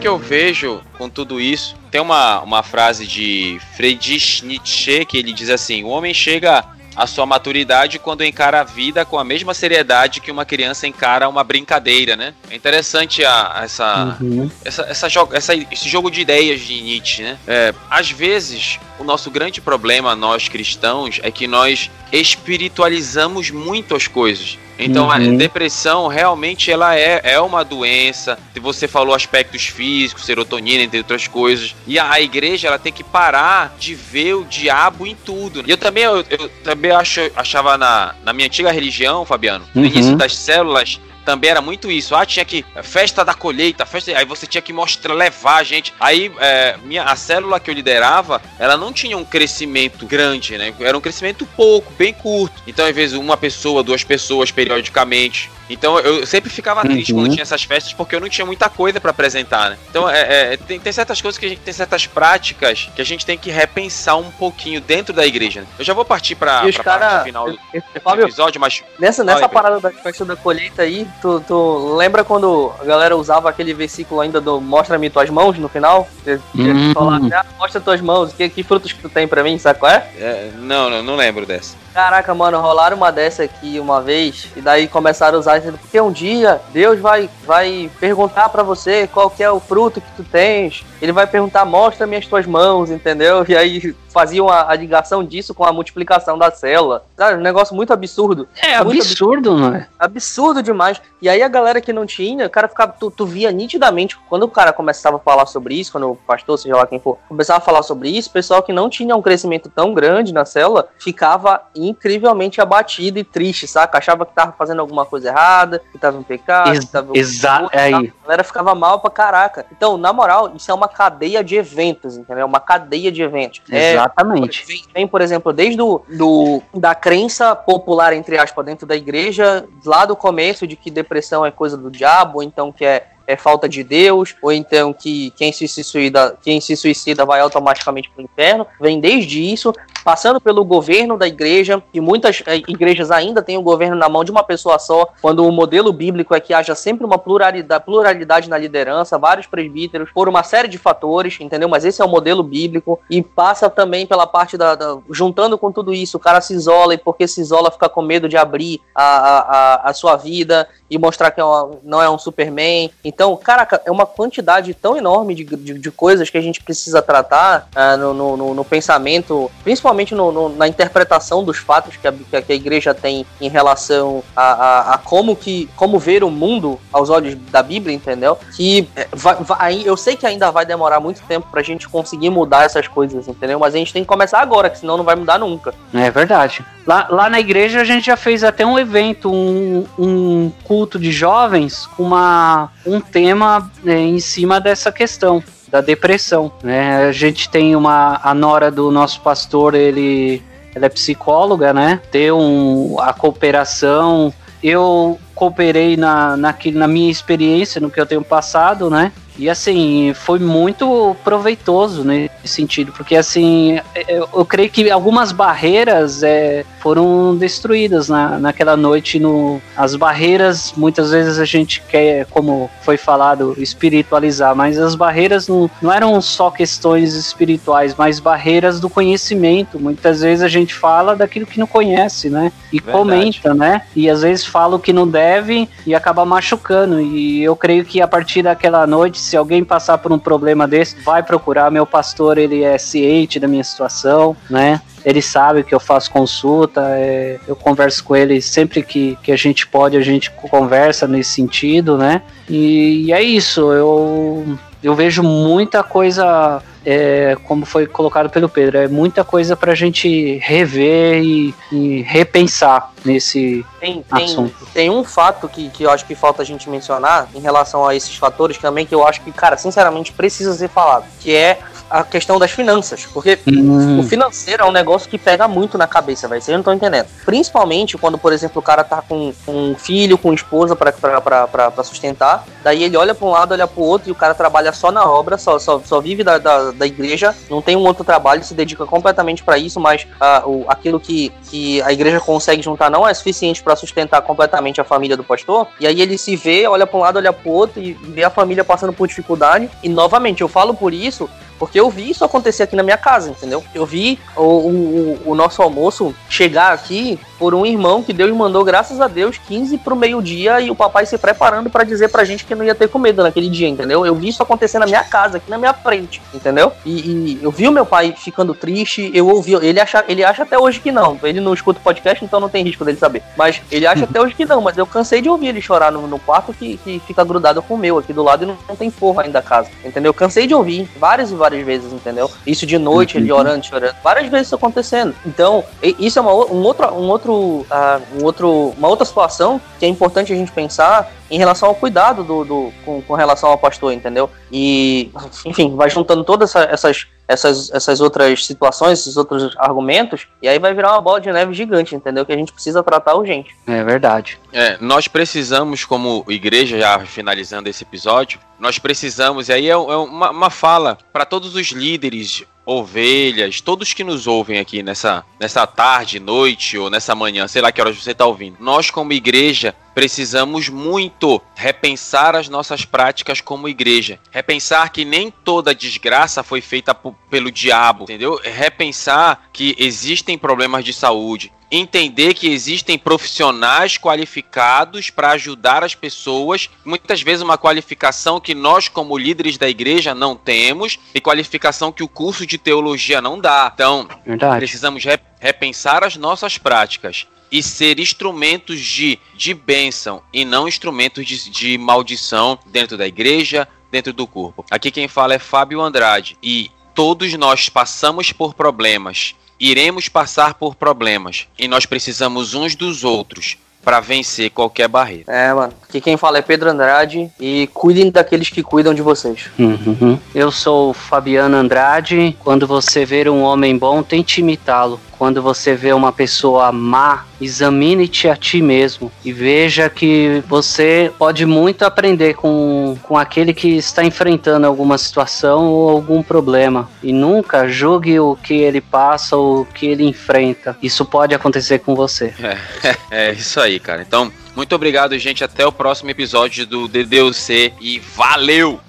Que, 0.00 0.08
eu 0.08 0.18
vejo 0.18 0.80
com 0.98 1.08
tudo 1.08 1.40
isso? 1.40 1.76
Tem 1.90 2.00
uma, 2.00 2.40
uma 2.40 2.62
frase 2.62 3.06
de 3.06 3.60
Friedrich 3.76 4.44
Nietzsche 4.44 5.04
que 5.04 5.16
ele 5.18 5.32
diz 5.32 5.50
assim: 5.50 5.84
o 5.84 5.88
homem 5.88 6.14
chega 6.14 6.64
à 6.96 7.06
sua 7.06 7.24
maturidade 7.24 7.98
quando 8.00 8.24
encara 8.24 8.60
a 8.60 8.64
vida 8.64 9.04
com 9.04 9.18
a 9.18 9.24
mesma 9.24 9.54
seriedade 9.54 10.20
que 10.20 10.30
uma 10.30 10.44
criança 10.44 10.86
encara 10.88 11.28
uma 11.28 11.44
brincadeira, 11.44 12.16
né? 12.16 12.34
É 12.50 12.56
interessante 12.56 13.24
a, 13.24 13.60
essa, 13.62 14.16
Uhum. 14.20 14.50
essa, 14.64 14.82
essa, 14.82 15.06
essa- 15.32 15.54
esse 15.54 15.88
jogo 15.88 16.10
de 16.10 16.20
ideias 16.20 16.60
de 16.60 16.80
Nietzsche, 16.82 17.22
né? 17.22 17.38
É, 17.46 17.72
às 17.88 18.10
vezes, 18.10 18.78
o 18.98 19.04
nosso 19.04 19.30
grande 19.30 19.60
problema, 19.60 20.16
nós 20.16 20.48
cristãos, 20.48 21.20
é 21.22 21.30
que 21.30 21.46
nós 21.46 21.88
espiritualizamos 22.12 23.50
muito 23.50 23.94
as 23.94 24.06
coisas. 24.06 24.58
Então, 24.78 25.10
a 25.10 25.18
Uhum. 25.18 25.36
depressão 25.36 26.08
realmente 26.08 26.70
ela 26.70 26.96
é, 26.96 27.20
é 27.22 27.38
uma 27.40 27.62
doença. 27.62 28.38
Você 28.62 28.88
falou 28.88 29.14
aspectos 29.14 29.66
físicos, 29.66 30.24
serotonina, 30.24 30.82
entre 30.82 30.98
outras 30.98 31.28
coisas. 31.28 31.74
E 31.86 31.98
a, 31.98 32.10
a 32.12 32.20
igreja 32.20 32.68
ela 32.68 32.78
tem 32.78 32.90
que 32.92 33.04
parar 33.04 33.74
de 33.78 33.94
ver 33.94 34.34
o 34.34 34.44
diabo 34.44 35.06
em 35.06 35.14
tudo. 35.14 35.62
E 35.66 35.70
eu 35.70 35.76
também, 35.76 36.04
eu, 36.04 36.24
eu 36.30 36.48
também 36.64 36.90
acho, 36.92 37.20
achava 37.36 37.76
na, 37.76 38.14
na 38.24 38.32
minha 38.32 38.46
antiga 38.46 38.72
religião, 38.72 39.24
Fabiano, 39.26 39.66
no 39.74 39.82
Uhum. 39.82 39.86
início 39.88 40.16
das 40.16 40.34
células, 40.34 40.98
também 41.24 41.50
era 41.50 41.60
muito 41.60 41.90
isso. 41.90 42.14
Ah, 42.14 42.24
tinha 42.24 42.44
que. 42.44 42.64
Festa 42.82 43.24
da 43.24 43.34
colheita, 43.34 43.86
festa. 43.86 44.16
Aí 44.16 44.24
você 44.24 44.46
tinha 44.46 44.62
que 44.62 44.72
mostrar, 44.72 45.14
levar 45.14 45.56
a 45.56 45.62
gente. 45.62 45.92
Aí 46.00 46.32
é, 46.38 46.76
minha, 46.82 47.04
a 47.04 47.16
célula 47.16 47.60
que 47.60 47.70
eu 47.70 47.74
liderava, 47.74 48.40
ela 48.58 48.76
não 48.76 48.92
tinha 48.92 49.16
um 49.16 49.24
crescimento 49.24 50.06
grande, 50.06 50.56
né? 50.56 50.74
Era 50.80 50.96
um 50.96 51.00
crescimento 51.00 51.46
pouco, 51.56 51.92
bem 51.94 52.12
curto. 52.12 52.62
Então, 52.66 52.86
às 52.86 52.94
vezes, 52.94 53.16
uma 53.16 53.36
pessoa, 53.36 53.82
duas 53.82 54.04
pessoas 54.04 54.50
periodicamente. 54.50 55.50
Então 55.70 55.98
eu 56.00 56.26
sempre 56.26 56.50
ficava 56.50 56.82
triste 56.82 57.12
Uhum. 57.12 57.20
quando 57.20 57.32
tinha 57.32 57.42
essas 57.42 57.62
festas, 57.62 57.92
porque 57.92 58.14
eu 58.14 58.20
não 58.20 58.28
tinha 58.28 58.44
muita 58.44 58.68
coisa 58.68 59.00
pra 59.00 59.10
apresentar, 59.12 59.70
né? 59.70 59.78
Então 59.88 60.08
é, 60.10 60.52
é, 60.52 60.56
tem, 60.56 60.78
tem 60.80 60.92
certas 60.92 61.20
coisas 61.22 61.38
que 61.38 61.46
a 61.46 61.48
gente 61.48 61.60
tem 61.60 61.72
certas 61.72 62.06
práticas 62.06 62.88
que 62.94 63.00
a 63.00 63.04
gente 63.04 63.24
tem 63.24 63.38
que 63.38 63.50
repensar 63.50 64.16
um 64.16 64.30
pouquinho 64.32 64.80
dentro 64.80 65.14
da 65.14 65.24
igreja. 65.26 65.60
né? 65.62 65.66
Eu 65.78 65.84
já 65.84 65.94
vou 65.94 66.04
partir 66.04 66.34
pra, 66.34 66.66
os 66.66 66.74
pra 66.74 66.84
parte 66.84 67.00
cara- 67.00 67.24
final 67.24 67.50
do 67.50 67.58
Fábio, 68.02 68.24
episódio, 68.24 68.60
mas 68.60 68.82
Nessa, 68.98 69.22
nessa 69.24 69.48
parada 69.48 69.80
da 69.80 69.90
festa 69.90 70.24
da 70.24 70.36
colheita 70.36 70.82
aí, 70.82 71.06
tu, 71.22 71.42
tu 71.46 71.94
lembra 71.96 72.24
quando 72.24 72.72
a 72.80 72.84
galera 72.84 73.16
usava 73.16 73.48
aquele 73.48 73.72
versículo 73.72 74.20
ainda 74.20 74.40
do 74.40 74.60
Mostra-me 74.60 75.08
tuas 75.08 75.30
mãos 75.30 75.56
no 75.58 75.68
final? 75.68 76.08
Uhum. 76.54 76.92
falava, 76.94 77.28
"Ah, 77.32 77.46
Mostra 77.58 77.80
tuas 77.80 78.00
mãos, 78.00 78.32
que, 78.32 78.48
que 78.48 78.62
frutos 78.62 78.92
que 78.92 79.00
tu 79.00 79.08
tem 79.08 79.26
pra 79.28 79.42
mim, 79.42 79.58
sabe 79.58 79.78
qual 79.78 79.92
é? 79.92 80.06
é, 80.18 80.50
não, 80.56 80.90
não, 80.90 81.02
não 81.02 81.16
lembro 81.16 81.46
dessa. 81.46 81.76
Caraca, 81.92 82.32
mano, 82.34 82.60
rolaram 82.60 82.96
uma 82.96 83.10
dessa 83.10 83.42
aqui 83.42 83.80
uma 83.80 84.00
vez, 84.00 84.48
e 84.54 84.60
daí 84.60 84.86
começaram 84.86 85.36
a 85.36 85.40
usar 85.40 85.58
dizendo, 85.58 85.76
porque 85.76 86.00
um 86.00 86.12
dia 86.12 86.60
Deus 86.72 87.00
vai, 87.00 87.28
vai 87.44 87.90
perguntar 87.98 88.48
pra 88.48 88.62
você 88.62 89.08
qual 89.08 89.28
que 89.28 89.42
é 89.42 89.50
o 89.50 89.58
fruto 89.58 90.00
que 90.00 90.10
tu 90.16 90.22
tens. 90.22 90.84
Ele 91.00 91.12
vai 91.12 91.26
perguntar, 91.26 91.64
mostra-me 91.64 92.16
as 92.16 92.26
tuas 92.26 92.46
mãos, 92.46 92.90
entendeu? 92.90 93.44
E 93.48 93.56
aí 93.56 93.94
faziam 94.08 94.48
a, 94.48 94.70
a 94.70 94.74
ligação 94.74 95.24
disso 95.24 95.54
com 95.54 95.64
a 95.64 95.72
multiplicação 95.72 96.36
da 96.36 96.50
célula. 96.50 97.04
Sabe, 97.16 97.38
um 97.38 97.42
negócio 97.42 97.74
muito 97.76 97.92
absurdo. 97.92 98.48
É 98.62 98.82
Muito 98.82 99.00
absurdo, 99.02 99.56
não 99.56 99.74
é? 99.74 99.86
absurdo 99.98 100.62
demais. 100.62 101.00
E 101.22 101.28
aí 101.28 101.42
a 101.42 101.48
galera 101.48 101.80
que 101.80 101.92
não 101.92 102.04
tinha, 102.06 102.46
o 102.46 102.50
cara 102.50 102.66
ficava, 102.68 102.94
tu, 102.98 103.10
tu 103.10 103.24
via 103.26 103.50
nitidamente, 103.52 104.18
quando 104.28 104.42
o 104.44 104.48
cara 104.48 104.72
começava 104.72 105.16
a 105.16 105.20
falar 105.20 105.46
sobre 105.46 105.74
isso, 105.74 105.92
quando 105.92 106.10
o 106.12 106.16
pastor, 106.16 106.58
seja 106.58 106.76
lá 106.76 106.86
quem 106.86 106.98
for, 106.98 107.18
começava 107.28 107.58
a 107.58 107.62
falar 107.62 107.82
sobre 107.82 108.08
isso, 108.08 108.28
o 108.30 108.32
pessoal 108.32 108.62
que 108.62 108.72
não 108.72 108.88
tinha 108.90 109.14
um 109.14 109.22
crescimento 109.22 109.68
tão 109.68 109.94
grande 109.94 110.32
na 110.32 110.44
célula 110.44 110.88
ficava 110.98 111.60
incrivelmente 111.74 112.60
abatido 112.60 113.18
e 113.18 113.24
triste, 113.24 113.66
saca? 113.66 113.98
Achava 113.98 114.24
que 114.26 114.32
tava 114.34 114.52
fazendo 114.52 114.80
alguma 114.80 115.04
coisa 115.04 115.28
errada, 115.28 115.80
que 115.92 115.98
tava 115.98 116.18
em 116.18 116.22
pecado, 116.22 116.70
Ex- 116.70 116.84
que 116.84 116.90
tava 116.90 117.16
exa- 117.16 117.68
tá? 117.68 117.80
aí. 117.80 117.94
A 117.94 118.22
galera 118.24 118.44
ficava 118.44 118.74
mal 118.74 119.00
pra 119.00 119.10
caraca. 119.10 119.66
Então, 119.70 119.96
na 119.96 120.12
moral, 120.12 120.52
isso 120.56 120.70
é 120.70 120.74
uma 120.74 120.88
cadeia 120.90 121.42
de 121.42 121.56
eventos, 121.56 122.16
entendeu? 122.16 122.46
Uma 122.46 122.60
cadeia 122.60 123.10
de 123.10 123.22
eventos. 123.22 123.62
É, 123.70 123.92
Exatamente. 123.92 124.66
Vem, 124.66 124.84
vem, 124.92 125.06
por 125.06 125.20
exemplo, 125.22 125.52
desde 125.52 125.80
o, 125.80 126.02
do, 126.08 126.62
da 126.74 126.94
crença 126.94 127.56
popular, 127.56 128.12
entre 128.12 128.36
aspas, 128.36 128.64
dentro 128.66 128.86
da 128.86 128.94
igreja, 128.94 129.66
lá 129.84 130.04
do 130.04 130.14
começo, 130.14 130.66
de 130.66 130.76
que 130.76 130.90
depressão 130.90 131.46
é 131.46 131.50
coisa 131.50 131.76
do 131.76 131.90
diabo, 131.90 132.42
então 132.42 132.70
que 132.70 132.84
é, 132.84 133.06
é 133.30 133.36
falta 133.36 133.68
de 133.68 133.82
Deus, 133.84 134.34
ou 134.42 134.52
então 134.52 134.92
que 134.92 135.30
quem 135.32 135.52
se 135.52 135.66
suicida, 135.68 136.36
quem 136.42 136.60
se 136.60 136.76
suicida 136.76 137.24
vai 137.24 137.40
automaticamente 137.40 138.10
para 138.10 138.22
o 138.22 138.24
inferno. 138.24 138.66
Vem 138.80 139.00
desde 139.00 139.42
isso, 139.42 139.72
passando 140.04 140.40
pelo 140.40 140.64
governo 140.64 141.16
da 141.18 141.26
igreja, 141.28 141.82
e 141.92 142.00
muitas 142.00 142.42
eh, 142.46 142.56
igrejas 142.68 143.10
ainda 143.10 143.42
têm 143.42 143.58
o 143.58 143.62
governo 143.62 143.96
na 143.96 144.08
mão 144.08 144.24
de 144.24 144.30
uma 144.30 144.42
pessoa 144.42 144.78
só, 144.78 145.08
quando 145.20 145.46
o 145.46 145.52
modelo 145.52 145.92
bíblico 145.92 146.34
é 146.34 146.40
que 146.40 146.54
haja 146.54 146.74
sempre 146.74 147.04
uma 147.04 147.18
pluralidade, 147.18 147.84
pluralidade 147.84 148.48
na 148.48 148.56
liderança, 148.58 149.18
vários 149.18 149.46
presbíteros, 149.46 150.10
por 150.12 150.28
uma 150.28 150.42
série 150.42 150.68
de 150.68 150.78
fatores, 150.78 151.36
entendeu? 151.40 151.68
Mas 151.68 151.84
esse 151.84 152.00
é 152.00 152.04
o 152.04 152.08
modelo 152.08 152.42
bíblico, 152.42 152.98
e 153.10 153.22
passa 153.22 153.68
também 153.68 154.06
pela 154.06 154.26
parte 154.26 154.56
da, 154.56 154.74
da- 154.74 154.98
juntando 155.10 155.58
com 155.58 155.70
tudo 155.70 155.92
isso, 155.92 156.16
o 156.16 156.20
cara 156.20 156.40
se 156.40 156.54
isola, 156.54 156.94
e 156.94 156.98
porque 156.98 157.28
se 157.28 157.40
isola 157.40 157.70
fica 157.70 157.88
com 157.88 158.02
medo 158.02 158.28
de 158.28 158.36
abrir 158.36 158.80
a, 158.94 159.02
a, 159.04 159.38
a, 159.40 159.90
a 159.90 159.92
sua 159.94 160.16
vida 160.16 160.66
e 160.90 160.96
mostrar 160.98 161.30
que 161.30 161.40
é 161.40 161.44
uma- 161.44 161.70
não 161.84 162.00
é 162.02 162.08
um 162.08 162.18
Superman. 162.18 162.90
Então, 163.04 163.19
caraca, 163.36 163.80
é 163.84 163.90
uma 163.90 164.06
quantidade 164.06 164.72
tão 164.74 164.96
enorme 164.96 165.34
de, 165.34 165.44
de, 165.44 165.74
de 165.78 165.90
coisas 165.90 166.30
que 166.30 166.38
a 166.38 166.40
gente 166.40 166.62
precisa 166.62 167.02
tratar 167.02 167.68
ah, 167.74 167.96
no, 167.96 168.14
no, 168.36 168.54
no- 168.54 168.64
pensamento, 168.64 169.50
principalmente 169.62 170.14
no- 170.14 170.30
no- 170.32 170.48
na 170.56 170.66
interpretação 170.68 171.44
dos 171.44 171.58
fatos 171.58 171.96
que 171.96 172.06
a, 172.08 172.12
que 172.12 172.36
a- 172.36 172.42
que 172.42 172.52
a 172.52 172.54
igreja 172.54 172.94
tem 172.94 173.26
em 173.40 173.48
relação 173.48 174.22
a, 174.34 174.42
a, 174.52 174.94
a 174.94 174.98
como, 174.98 175.34
que, 175.36 175.68
como 175.76 175.98
ver 175.98 176.24
o 176.24 176.30
mundo 176.30 176.78
aos 176.92 177.10
olhos 177.10 177.34
da 177.50 177.62
Bíblia, 177.62 177.94
entendeu? 177.94 178.38
Que 178.56 178.88
eh, 178.96 179.08
vai, 179.12 179.34
vai- 179.36 179.82
eu 179.84 179.96
sei 179.96 180.16
que 180.16 180.26
ainda 180.26 180.50
vai 180.50 180.64
demorar 180.64 181.00
muito 181.00 181.20
tempo 181.28 181.48
pra 181.50 181.62
gente 181.62 181.88
conseguir 181.88 182.30
mudar 182.30 182.64
essas 182.64 182.86
coisas, 182.88 183.28
entendeu? 183.28 183.58
Mas 183.58 183.74
a 183.74 183.78
gente 183.78 183.92
tem 183.92 184.02
que 184.02 184.08
começar 184.08 184.40
agora, 184.40 184.70
que 184.70 184.78
senão 184.78 184.96
não 184.96 185.04
vai 185.04 185.16
mudar 185.16 185.38
nunca. 185.38 185.74
É 185.92 186.10
verdade. 186.10 186.64
Lá, 186.86 187.06
lá 187.10 187.28
na 187.30 187.38
igreja 187.38 187.80
a 187.80 187.84
gente 187.84 188.06
já 188.06 188.16
fez 188.16 188.42
até 188.42 188.64
um 188.64 188.78
evento, 188.78 189.30
um, 189.32 189.86
um 189.98 190.52
culto 190.64 190.98
de 190.98 191.12
jovens 191.12 191.86
com 191.96 192.02
uma, 192.04 192.70
um 192.86 193.00
tema 193.10 193.70
né, 193.82 193.98
em 194.00 194.20
cima 194.20 194.60
dessa 194.60 194.90
questão 194.90 195.42
da 195.70 195.80
depressão. 195.80 196.52
né? 196.62 197.06
A 197.06 197.12
gente 197.12 197.48
tem 197.48 197.76
uma 197.76 198.20
a 198.22 198.34
nora 198.34 198.70
do 198.70 198.90
nosso 198.90 199.20
pastor, 199.20 199.74
ele 199.74 200.42
ela 200.74 200.86
é 200.86 200.88
psicóloga, 200.88 201.72
né? 201.72 202.00
Ter 202.10 202.32
um, 202.32 202.96
a 203.00 203.12
cooperação. 203.12 204.32
Eu 204.62 205.18
cooperei 205.34 205.96
na, 205.96 206.36
naquele, 206.36 206.78
na 206.78 206.86
minha 206.86 207.10
experiência, 207.10 207.80
no 207.80 207.90
que 207.90 208.00
eu 208.00 208.06
tenho 208.06 208.22
passado, 208.22 208.90
né? 208.90 209.10
E 209.38 209.48
assim, 209.48 210.12
foi 210.14 210.38
muito 210.38 211.16
proveitoso 211.24 212.04
nesse 212.04 212.30
sentido, 212.44 212.92
porque 212.92 213.16
assim, 213.16 213.80
eu, 214.06 214.28
eu 214.34 214.44
creio 214.44 214.68
que 214.68 214.90
algumas 214.90 215.32
barreiras 215.32 216.22
é, 216.22 216.64
foram 216.80 217.36
destruídas 217.36 218.08
na, 218.08 218.38
naquela 218.38 218.76
noite. 218.76 219.18
No, 219.18 219.60
as 219.76 219.94
barreiras, 219.94 220.72
muitas 220.76 221.10
vezes 221.10 221.38
a 221.38 221.44
gente 221.44 221.82
quer, 221.88 222.26
como 222.26 222.70
foi 222.82 222.96
falado, 222.96 223.54
espiritualizar, 223.58 224.54
mas 224.56 224.78
as 224.78 224.94
barreiras 224.94 225.46
não, 225.46 225.70
não 225.80 225.92
eram 225.92 226.20
só 226.20 226.50
questões 226.50 227.14
espirituais, 227.14 227.94
mas 227.96 228.18
barreiras 228.18 228.80
do 228.80 228.88
conhecimento. 228.88 229.78
Muitas 229.78 230.20
vezes 230.20 230.42
a 230.42 230.48
gente 230.48 230.74
fala 230.74 231.14
daquilo 231.14 231.46
que 231.46 231.58
não 231.58 231.66
conhece, 231.66 232.28
né? 232.28 232.52
E 232.72 232.78
Verdade. 232.78 232.98
comenta, 232.98 233.54
né? 233.54 233.82
E 233.94 234.08
às 234.08 234.22
vezes 234.22 234.46
fala 234.46 234.76
o 234.76 234.80
que 234.80 234.92
não 234.92 235.06
deve 235.06 235.68
e 235.86 235.94
acaba 235.94 236.24
machucando. 236.24 237.00
E 237.00 237.42
eu 237.42 237.54
creio 237.54 237.84
que 237.84 238.00
a 238.00 238.08
partir 238.08 238.42
daquela 238.42 238.86
noite, 238.86 239.18
se 239.18 239.36
alguém 239.36 239.64
passar 239.64 239.98
por 239.98 240.12
um 240.12 240.18
problema 240.18 240.66
desse, 240.66 240.96
vai 241.00 241.22
procurar. 241.22 241.70
Meu 241.70 241.86
pastor, 241.86 242.38
ele 242.38 242.62
é 242.62 242.78
ciente 242.78 243.38
da 243.38 243.48
minha 243.48 243.64
situação, 243.64 244.36
né? 244.48 244.80
Ele 245.04 245.22
sabe 245.22 245.64
que 245.64 245.74
eu 245.74 245.80
faço 245.80 246.10
consulta, 246.10 246.82
é, 246.96 247.38
eu 247.46 247.56
converso 247.56 248.04
com 248.04 248.14
ele 248.14 248.40
sempre 248.40 248.82
que, 248.82 249.16
que 249.22 249.32
a 249.32 249.36
gente 249.36 249.66
pode, 249.66 249.96
a 249.96 250.02
gente 250.02 250.30
conversa 250.30 251.06
nesse 251.06 251.30
sentido, 251.30 251.96
né? 251.96 252.22
E, 252.48 253.06
e 253.06 253.12
é 253.12 253.22
isso, 253.22 253.72
eu 253.72 254.58
eu 254.82 254.94
vejo 254.94 255.22
muita 255.22 255.82
coisa 255.82 256.62
é, 256.84 257.36
como 257.44 257.66
foi 257.66 257.86
colocado 257.86 258.30
pelo 258.30 258.48
Pedro, 258.48 258.78
é 258.78 258.88
muita 258.88 259.22
coisa 259.22 259.54
para 259.54 259.72
a 259.72 259.74
gente 259.74 260.38
rever 260.38 261.22
e, 261.22 261.54
e 261.70 262.02
repensar 262.02 262.90
nesse 263.04 263.64
tem, 263.78 264.02
tem, 264.02 264.54
tem, 264.72 264.90
um 264.90 265.04
fato 265.04 265.48
que, 265.48 265.68
que 265.68 265.82
eu 265.82 265.90
acho 265.90 266.06
que 266.06 266.14
falta 266.14 266.40
a 266.40 266.44
gente 266.44 266.70
mencionar 266.70 267.28
em 267.34 267.40
relação 267.40 267.86
a 267.86 267.94
esses 267.94 268.16
fatores 268.16 268.56
também, 268.56 268.86
que 268.86 268.94
eu 268.94 269.06
acho 269.06 269.20
que, 269.20 269.30
cara, 269.32 269.56
sinceramente 269.56 270.12
precisa 270.12 270.54
ser 270.54 270.68
falado, 270.68 271.04
que 271.20 271.34
é 271.34 271.58
a 271.90 272.04
questão 272.04 272.38
das 272.38 272.52
finanças. 272.52 273.04
Porque 273.06 273.38
hum. 273.46 273.98
o 273.98 274.02
financeiro 274.04 274.62
é 274.62 274.66
um 274.66 274.72
negócio 274.72 275.10
que 275.10 275.18
pega 275.18 275.48
muito 275.48 275.76
na 275.76 275.86
cabeça, 275.86 276.28
velho. 276.28 276.40
Vocês 276.40 276.54
não 276.54 276.60
estão 276.60 276.72
entendendo. 276.72 277.06
Principalmente 277.24 277.98
quando, 277.98 278.16
por 278.16 278.32
exemplo, 278.32 278.60
o 278.60 278.62
cara 278.62 278.84
tá 278.84 279.02
com, 279.02 279.32
com 279.44 279.52
um 279.52 279.74
filho, 279.74 280.16
com 280.16 280.32
esposa 280.32 280.76
para 280.76 281.82
sustentar. 281.82 282.44
Daí 282.62 282.84
ele 282.84 282.96
olha 282.96 283.14
para 283.14 283.26
um 283.26 283.30
lado, 283.30 283.52
olha 283.52 283.66
para 283.66 283.80
o 283.80 283.84
outro 283.84 284.08
e 284.08 284.12
o 284.12 284.14
cara 284.14 284.34
trabalha 284.34 284.72
só 284.72 284.92
na 284.92 285.04
obra, 285.04 285.36
só, 285.36 285.58
só, 285.58 285.80
só 285.84 286.00
vive 286.00 286.22
da, 286.22 286.38
da, 286.38 286.70
da 286.70 286.86
igreja, 286.86 287.34
não 287.48 287.60
tem 287.60 287.76
um 287.76 287.80
outro 287.80 288.04
trabalho, 288.04 288.44
se 288.44 288.54
dedica 288.54 288.84
completamente 288.86 289.42
para 289.42 289.58
isso, 289.58 289.80
mas 289.80 290.06
uh, 290.20 290.48
o, 290.48 290.64
aquilo 290.68 291.00
que, 291.00 291.32
que 291.50 291.82
a 291.82 291.92
igreja 291.92 292.20
consegue 292.20 292.62
juntar 292.62 292.90
não 292.90 293.08
é 293.08 293.12
suficiente 293.14 293.62
para 293.62 293.74
sustentar 293.74 294.22
completamente 294.22 294.80
a 294.80 294.84
família 294.84 295.16
do 295.16 295.24
pastor. 295.24 295.66
E 295.80 295.86
aí 295.86 296.00
ele 296.00 296.16
se 296.18 296.36
vê, 296.36 296.66
olha 296.66 296.86
para 296.86 296.98
um 296.98 297.00
lado, 297.00 297.16
olha 297.16 297.32
para 297.32 297.50
o 297.50 297.52
outro 297.52 297.80
e 297.80 297.94
vê 297.94 298.22
a 298.22 298.30
família 298.30 298.62
passando 298.62 298.92
por 298.92 299.08
dificuldade. 299.08 299.68
E 299.82 299.88
novamente, 299.88 300.42
eu 300.42 300.48
falo 300.48 300.74
por 300.74 300.92
isso 300.92 301.28
porque 301.60 301.78
eu 301.78 301.90
vi 301.90 302.08
isso 302.08 302.24
acontecer 302.24 302.62
aqui 302.62 302.74
na 302.74 302.82
minha 302.82 302.96
casa, 302.96 303.30
entendeu? 303.30 303.62
Eu 303.74 303.84
vi 303.84 304.18
o, 304.34 304.42
o, 304.42 305.22
o 305.26 305.34
nosso 305.34 305.60
almoço 305.60 306.14
chegar 306.26 306.72
aqui 306.72 307.20
por 307.40 307.54
um 307.54 307.64
irmão 307.66 308.02
que 308.02 308.12
Deus 308.12 308.30
mandou, 308.36 308.62
graças 308.62 309.00
a 309.00 309.08
Deus, 309.08 309.38
15 309.48 309.78
pro 309.78 309.96
meio-dia 309.96 310.60
e 310.60 310.70
o 310.70 310.76
papai 310.76 311.06
se 311.06 311.18
preparando 311.18 311.70
para 311.70 311.82
dizer 311.82 312.10
pra 312.10 312.22
gente 312.22 312.44
que 312.44 312.54
não 312.54 312.62
ia 312.64 312.74
ter 312.74 312.88
comida 312.88 313.22
naquele 313.22 313.48
dia, 313.48 313.66
entendeu? 313.66 314.04
Eu 314.04 314.14
vi 314.14 314.28
isso 314.28 314.42
acontecer 314.42 314.78
na 314.78 314.84
minha 314.86 315.02
casa, 315.02 315.38
aqui 315.38 315.50
na 315.50 315.58
minha 315.58 315.72
frente, 315.72 316.20
entendeu? 316.32 316.70
E, 316.84 316.92
e 316.92 317.40
eu 317.42 317.50
vi 317.50 317.66
o 317.66 317.72
meu 317.72 317.86
pai 317.86 318.14
ficando 318.16 318.54
triste, 318.54 319.10
eu 319.14 319.26
ouvi, 319.26 319.54
ele 319.54 319.80
acha, 319.80 320.04
ele 320.06 320.22
acha 320.22 320.42
até 320.42 320.58
hoje 320.58 320.80
que 320.80 320.92
não. 320.92 321.18
Ele 321.22 321.40
não 321.40 321.54
escuta 321.54 321.80
o 321.80 321.82
podcast, 321.82 322.24
então 322.24 322.38
não 322.38 322.48
tem 322.48 322.62
risco 322.62 322.84
dele 322.84 322.98
saber. 322.98 323.22
Mas 323.36 323.60
ele 323.72 323.86
acha 323.86 324.04
até 324.04 324.20
hoje 324.20 324.34
que 324.34 324.44
não, 324.44 324.60
mas 324.60 324.76
eu 324.76 324.86
cansei 324.86 325.22
de 325.22 325.28
ouvir 325.28 325.48
ele 325.48 325.62
chorar 325.62 325.90
no, 325.90 326.06
no 326.06 326.18
quarto 326.18 326.52
que, 326.52 326.76
que 326.76 327.00
fica 327.06 327.24
grudado 327.24 327.62
com 327.62 327.74
o 327.74 327.78
meu 327.78 327.98
aqui 327.98 328.12
do 328.12 328.22
lado 328.22 328.44
e 328.44 328.46
não, 328.46 328.58
não 328.68 328.76
tem 328.76 328.90
forro 328.90 329.20
ainda 329.20 329.40
da 329.40 329.42
casa, 329.42 329.70
entendeu? 329.84 330.12
Cansei 330.12 330.46
de 330.46 330.54
ouvir 330.54 330.88
várias 330.98 331.30
e 331.30 331.34
várias 331.34 331.64
vezes, 331.64 331.92
entendeu? 331.92 332.30
Isso 332.46 332.66
de 332.66 332.78
noite, 332.78 333.16
ele 333.16 333.32
uhum. 333.32 333.38
orando, 333.38 333.66
chorando, 333.66 333.94
várias 334.04 334.28
vezes 334.28 334.48
isso 334.48 334.54
acontecendo. 334.54 335.14
Então, 335.24 335.64
isso 335.82 336.18
é 336.18 336.22
uma, 336.22 336.32
um 336.32 336.62
outro, 336.62 336.86
um 336.94 337.08
outro, 337.30 337.66
uh, 337.70 338.20
um 338.20 338.24
outro, 338.24 338.74
uma 338.76 338.88
outra 338.88 339.04
situação 339.04 339.60
que 339.78 339.84
é 339.84 339.88
importante 339.88 340.32
a 340.32 340.36
gente 340.36 340.52
pensar 340.52 341.10
em 341.30 341.38
relação 341.38 341.68
ao 341.68 341.74
cuidado 341.74 342.24
do, 342.24 342.44
do 342.44 342.72
com, 342.84 343.00
com 343.02 343.14
relação 343.14 343.50
ao 343.50 343.58
pastor, 343.58 343.92
entendeu? 343.92 344.28
E, 344.50 345.10
enfim, 345.44 345.76
vai 345.76 345.88
juntando 345.88 346.24
todas 346.24 346.50
essa, 346.50 346.64
essas 346.70 347.06
essas, 347.30 347.70
essas 347.70 348.00
outras 348.00 348.44
situações, 348.44 348.98
esses 348.98 349.16
outros 349.16 349.54
argumentos, 349.56 350.26
e 350.42 350.48
aí 350.48 350.58
vai 350.58 350.74
virar 350.74 350.92
uma 350.92 351.00
bola 351.00 351.20
de 351.20 351.30
neve 351.30 351.54
gigante, 351.54 351.94
entendeu? 351.94 352.26
Que 352.26 352.32
a 352.32 352.36
gente 352.36 352.52
precisa 352.52 352.82
tratar 352.82 353.14
urgente. 353.14 353.54
É 353.68 353.84
verdade. 353.84 354.36
É, 354.52 354.76
nós 354.80 355.06
precisamos, 355.06 355.84
como 355.84 356.24
igreja, 356.28 356.78
já 356.80 356.98
finalizando 357.06 357.68
esse 357.68 357.84
episódio, 357.84 358.40
nós 358.58 358.80
precisamos, 358.80 359.48
e 359.48 359.52
aí 359.52 359.68
é, 359.68 359.70
é 359.70 359.76
uma, 359.76 360.30
uma 360.30 360.50
fala 360.50 360.98
para 361.12 361.24
todos 361.24 361.54
os 361.54 361.68
líderes 361.68 362.44
ovelhas, 362.64 363.60
todos 363.60 363.92
que 363.92 364.04
nos 364.04 364.26
ouvem 364.26 364.58
aqui 364.58 364.82
nessa, 364.82 365.24
nessa 365.38 365.66
tarde, 365.66 366.20
noite 366.20 366.78
ou 366.78 366.90
nessa 366.90 367.14
manhã, 367.14 367.48
sei 367.48 367.62
lá 367.62 367.72
que 367.72 367.80
horas 367.80 367.96
você 367.96 368.12
está 368.12 368.26
ouvindo. 368.26 368.56
Nós, 368.60 368.90
como 368.90 369.12
igreja, 369.12 369.74
precisamos 369.94 370.68
muito 370.68 371.40
repensar 371.54 372.36
as 372.36 372.48
nossas 372.48 372.84
práticas 372.84 373.40
como 373.40 373.68
igreja. 373.68 374.18
Repensar 374.30 374.90
que 374.90 375.04
nem 375.04 375.30
toda 375.30 375.74
desgraça 375.74 376.42
foi 376.42 376.60
feita 376.60 376.94
pelo 376.94 377.50
diabo, 377.50 378.04
entendeu? 378.04 378.40
Repensar 378.42 379.48
que 379.52 379.74
existem 379.78 380.38
problemas 380.38 380.84
de 380.84 380.92
saúde 380.92 381.52
entender 381.70 382.34
que 382.34 382.48
existem 382.48 382.98
profissionais 382.98 383.96
qualificados 383.96 385.08
para 385.08 385.30
ajudar 385.30 385.84
as 385.84 385.94
pessoas, 385.94 386.68
muitas 386.84 387.22
vezes 387.22 387.42
uma 387.42 387.56
qualificação 387.56 388.40
que 388.40 388.54
nós 388.54 388.88
como 388.88 389.16
líderes 389.16 389.56
da 389.56 389.68
igreja 389.68 390.14
não 390.14 390.34
temos 390.34 390.98
e 391.14 391.20
qualificação 391.20 391.92
que 391.92 392.02
o 392.02 392.08
curso 392.08 392.44
de 392.44 392.58
teologia 392.58 393.20
não 393.20 393.38
dá. 393.38 393.70
Então, 393.72 394.08
Verdade. 394.26 394.58
precisamos 394.58 395.04
repensar 395.38 396.02
as 396.02 396.16
nossas 396.16 396.58
práticas 396.58 397.26
e 397.50 397.62
ser 397.62 397.98
instrumentos 397.98 398.80
de, 398.80 399.18
de 399.34 399.54
bênção 399.54 400.22
e 400.32 400.44
não 400.44 400.68
instrumentos 400.68 401.26
de, 401.26 401.50
de 401.50 401.78
maldição 401.78 402.58
dentro 402.66 402.96
da 402.96 403.06
igreja, 403.06 403.66
dentro 403.90 404.12
do 404.12 404.26
corpo. 404.26 404.64
Aqui 404.70 404.90
quem 404.90 405.08
fala 405.08 405.34
é 405.34 405.38
Fábio 405.38 405.80
Andrade 405.80 406.36
e 406.42 406.70
todos 406.94 407.32
nós 407.34 407.68
passamos 407.68 408.32
por 408.32 408.54
problemas 408.54 409.34
iremos 409.60 410.08
passar 410.08 410.54
por 410.54 410.74
problemas 410.74 411.46
e 411.58 411.68
nós 411.68 411.84
precisamos 411.84 412.54
uns 412.54 412.74
dos 412.74 413.04
outros 413.04 413.58
para 413.84 414.00
vencer 414.00 414.50
qualquer 414.50 414.88
barreira. 414.88 415.24
É, 415.26 415.52
mano. 415.52 415.72
Aqui 415.82 416.00
quem 416.00 416.16
fala 416.16 416.38
é 416.38 416.42
Pedro 416.42 416.70
Andrade 416.70 417.30
e 417.40 417.68
cuidem 417.72 418.10
daqueles 418.10 418.50
que 418.50 418.62
cuidam 418.62 418.92
de 418.92 419.00
vocês. 419.00 419.50
Uhum. 419.58 420.18
Eu 420.34 420.50
sou 420.50 420.92
Fabiano 420.92 421.56
Andrade. 421.56 422.36
Quando 422.40 422.66
você 422.66 423.06
ver 423.06 423.28
um 423.28 423.40
homem 423.40 423.76
bom, 423.78 424.02
tente 424.02 424.40
imitá-lo. 424.40 425.00
Quando 425.18 425.40
você 425.40 425.74
vê 425.74 425.94
uma 425.94 426.12
pessoa 426.12 426.70
má, 426.70 427.24
examine-te 427.40 428.28
a 428.28 428.36
ti 428.36 428.60
mesmo 428.60 429.10
e 429.24 429.32
veja 429.32 429.88
que 429.88 430.42
você 430.48 431.10
pode 431.18 431.46
muito 431.46 431.84
aprender 431.84 432.34
com, 432.34 432.96
com 433.02 433.16
aquele 433.16 433.54
que 433.54 433.76
está 433.76 434.04
enfrentando 434.04 434.66
alguma 434.66 434.98
situação 434.98 435.66
ou 435.66 435.90
algum 435.90 436.22
problema. 436.22 436.88
E 437.02 437.12
nunca 437.12 437.68
julgue 437.68 438.18
o 438.20 438.36
que 438.36 438.54
ele 438.54 438.80
passa 438.80 439.36
ou 439.36 439.62
o 439.62 439.66
que 439.66 439.86
ele 439.86 440.04
enfrenta. 440.04 440.76
Isso 440.82 441.04
pode 441.04 441.34
acontecer 441.34 441.78
com 441.80 441.94
você. 441.94 442.34
É, 442.38 442.96
é 443.30 443.32
isso 443.32 443.60
aí, 443.60 443.78
cara. 443.78 444.02
Então, 444.02 444.30
muito 444.54 444.74
obrigado, 444.74 445.16
gente. 445.18 445.44
Até 445.44 445.66
o 445.66 445.72
próximo 445.72 446.10
episódio 446.10 446.66
do 446.66 446.88
DDUC 446.88 447.72
e 447.80 447.98
valeu! 447.98 448.80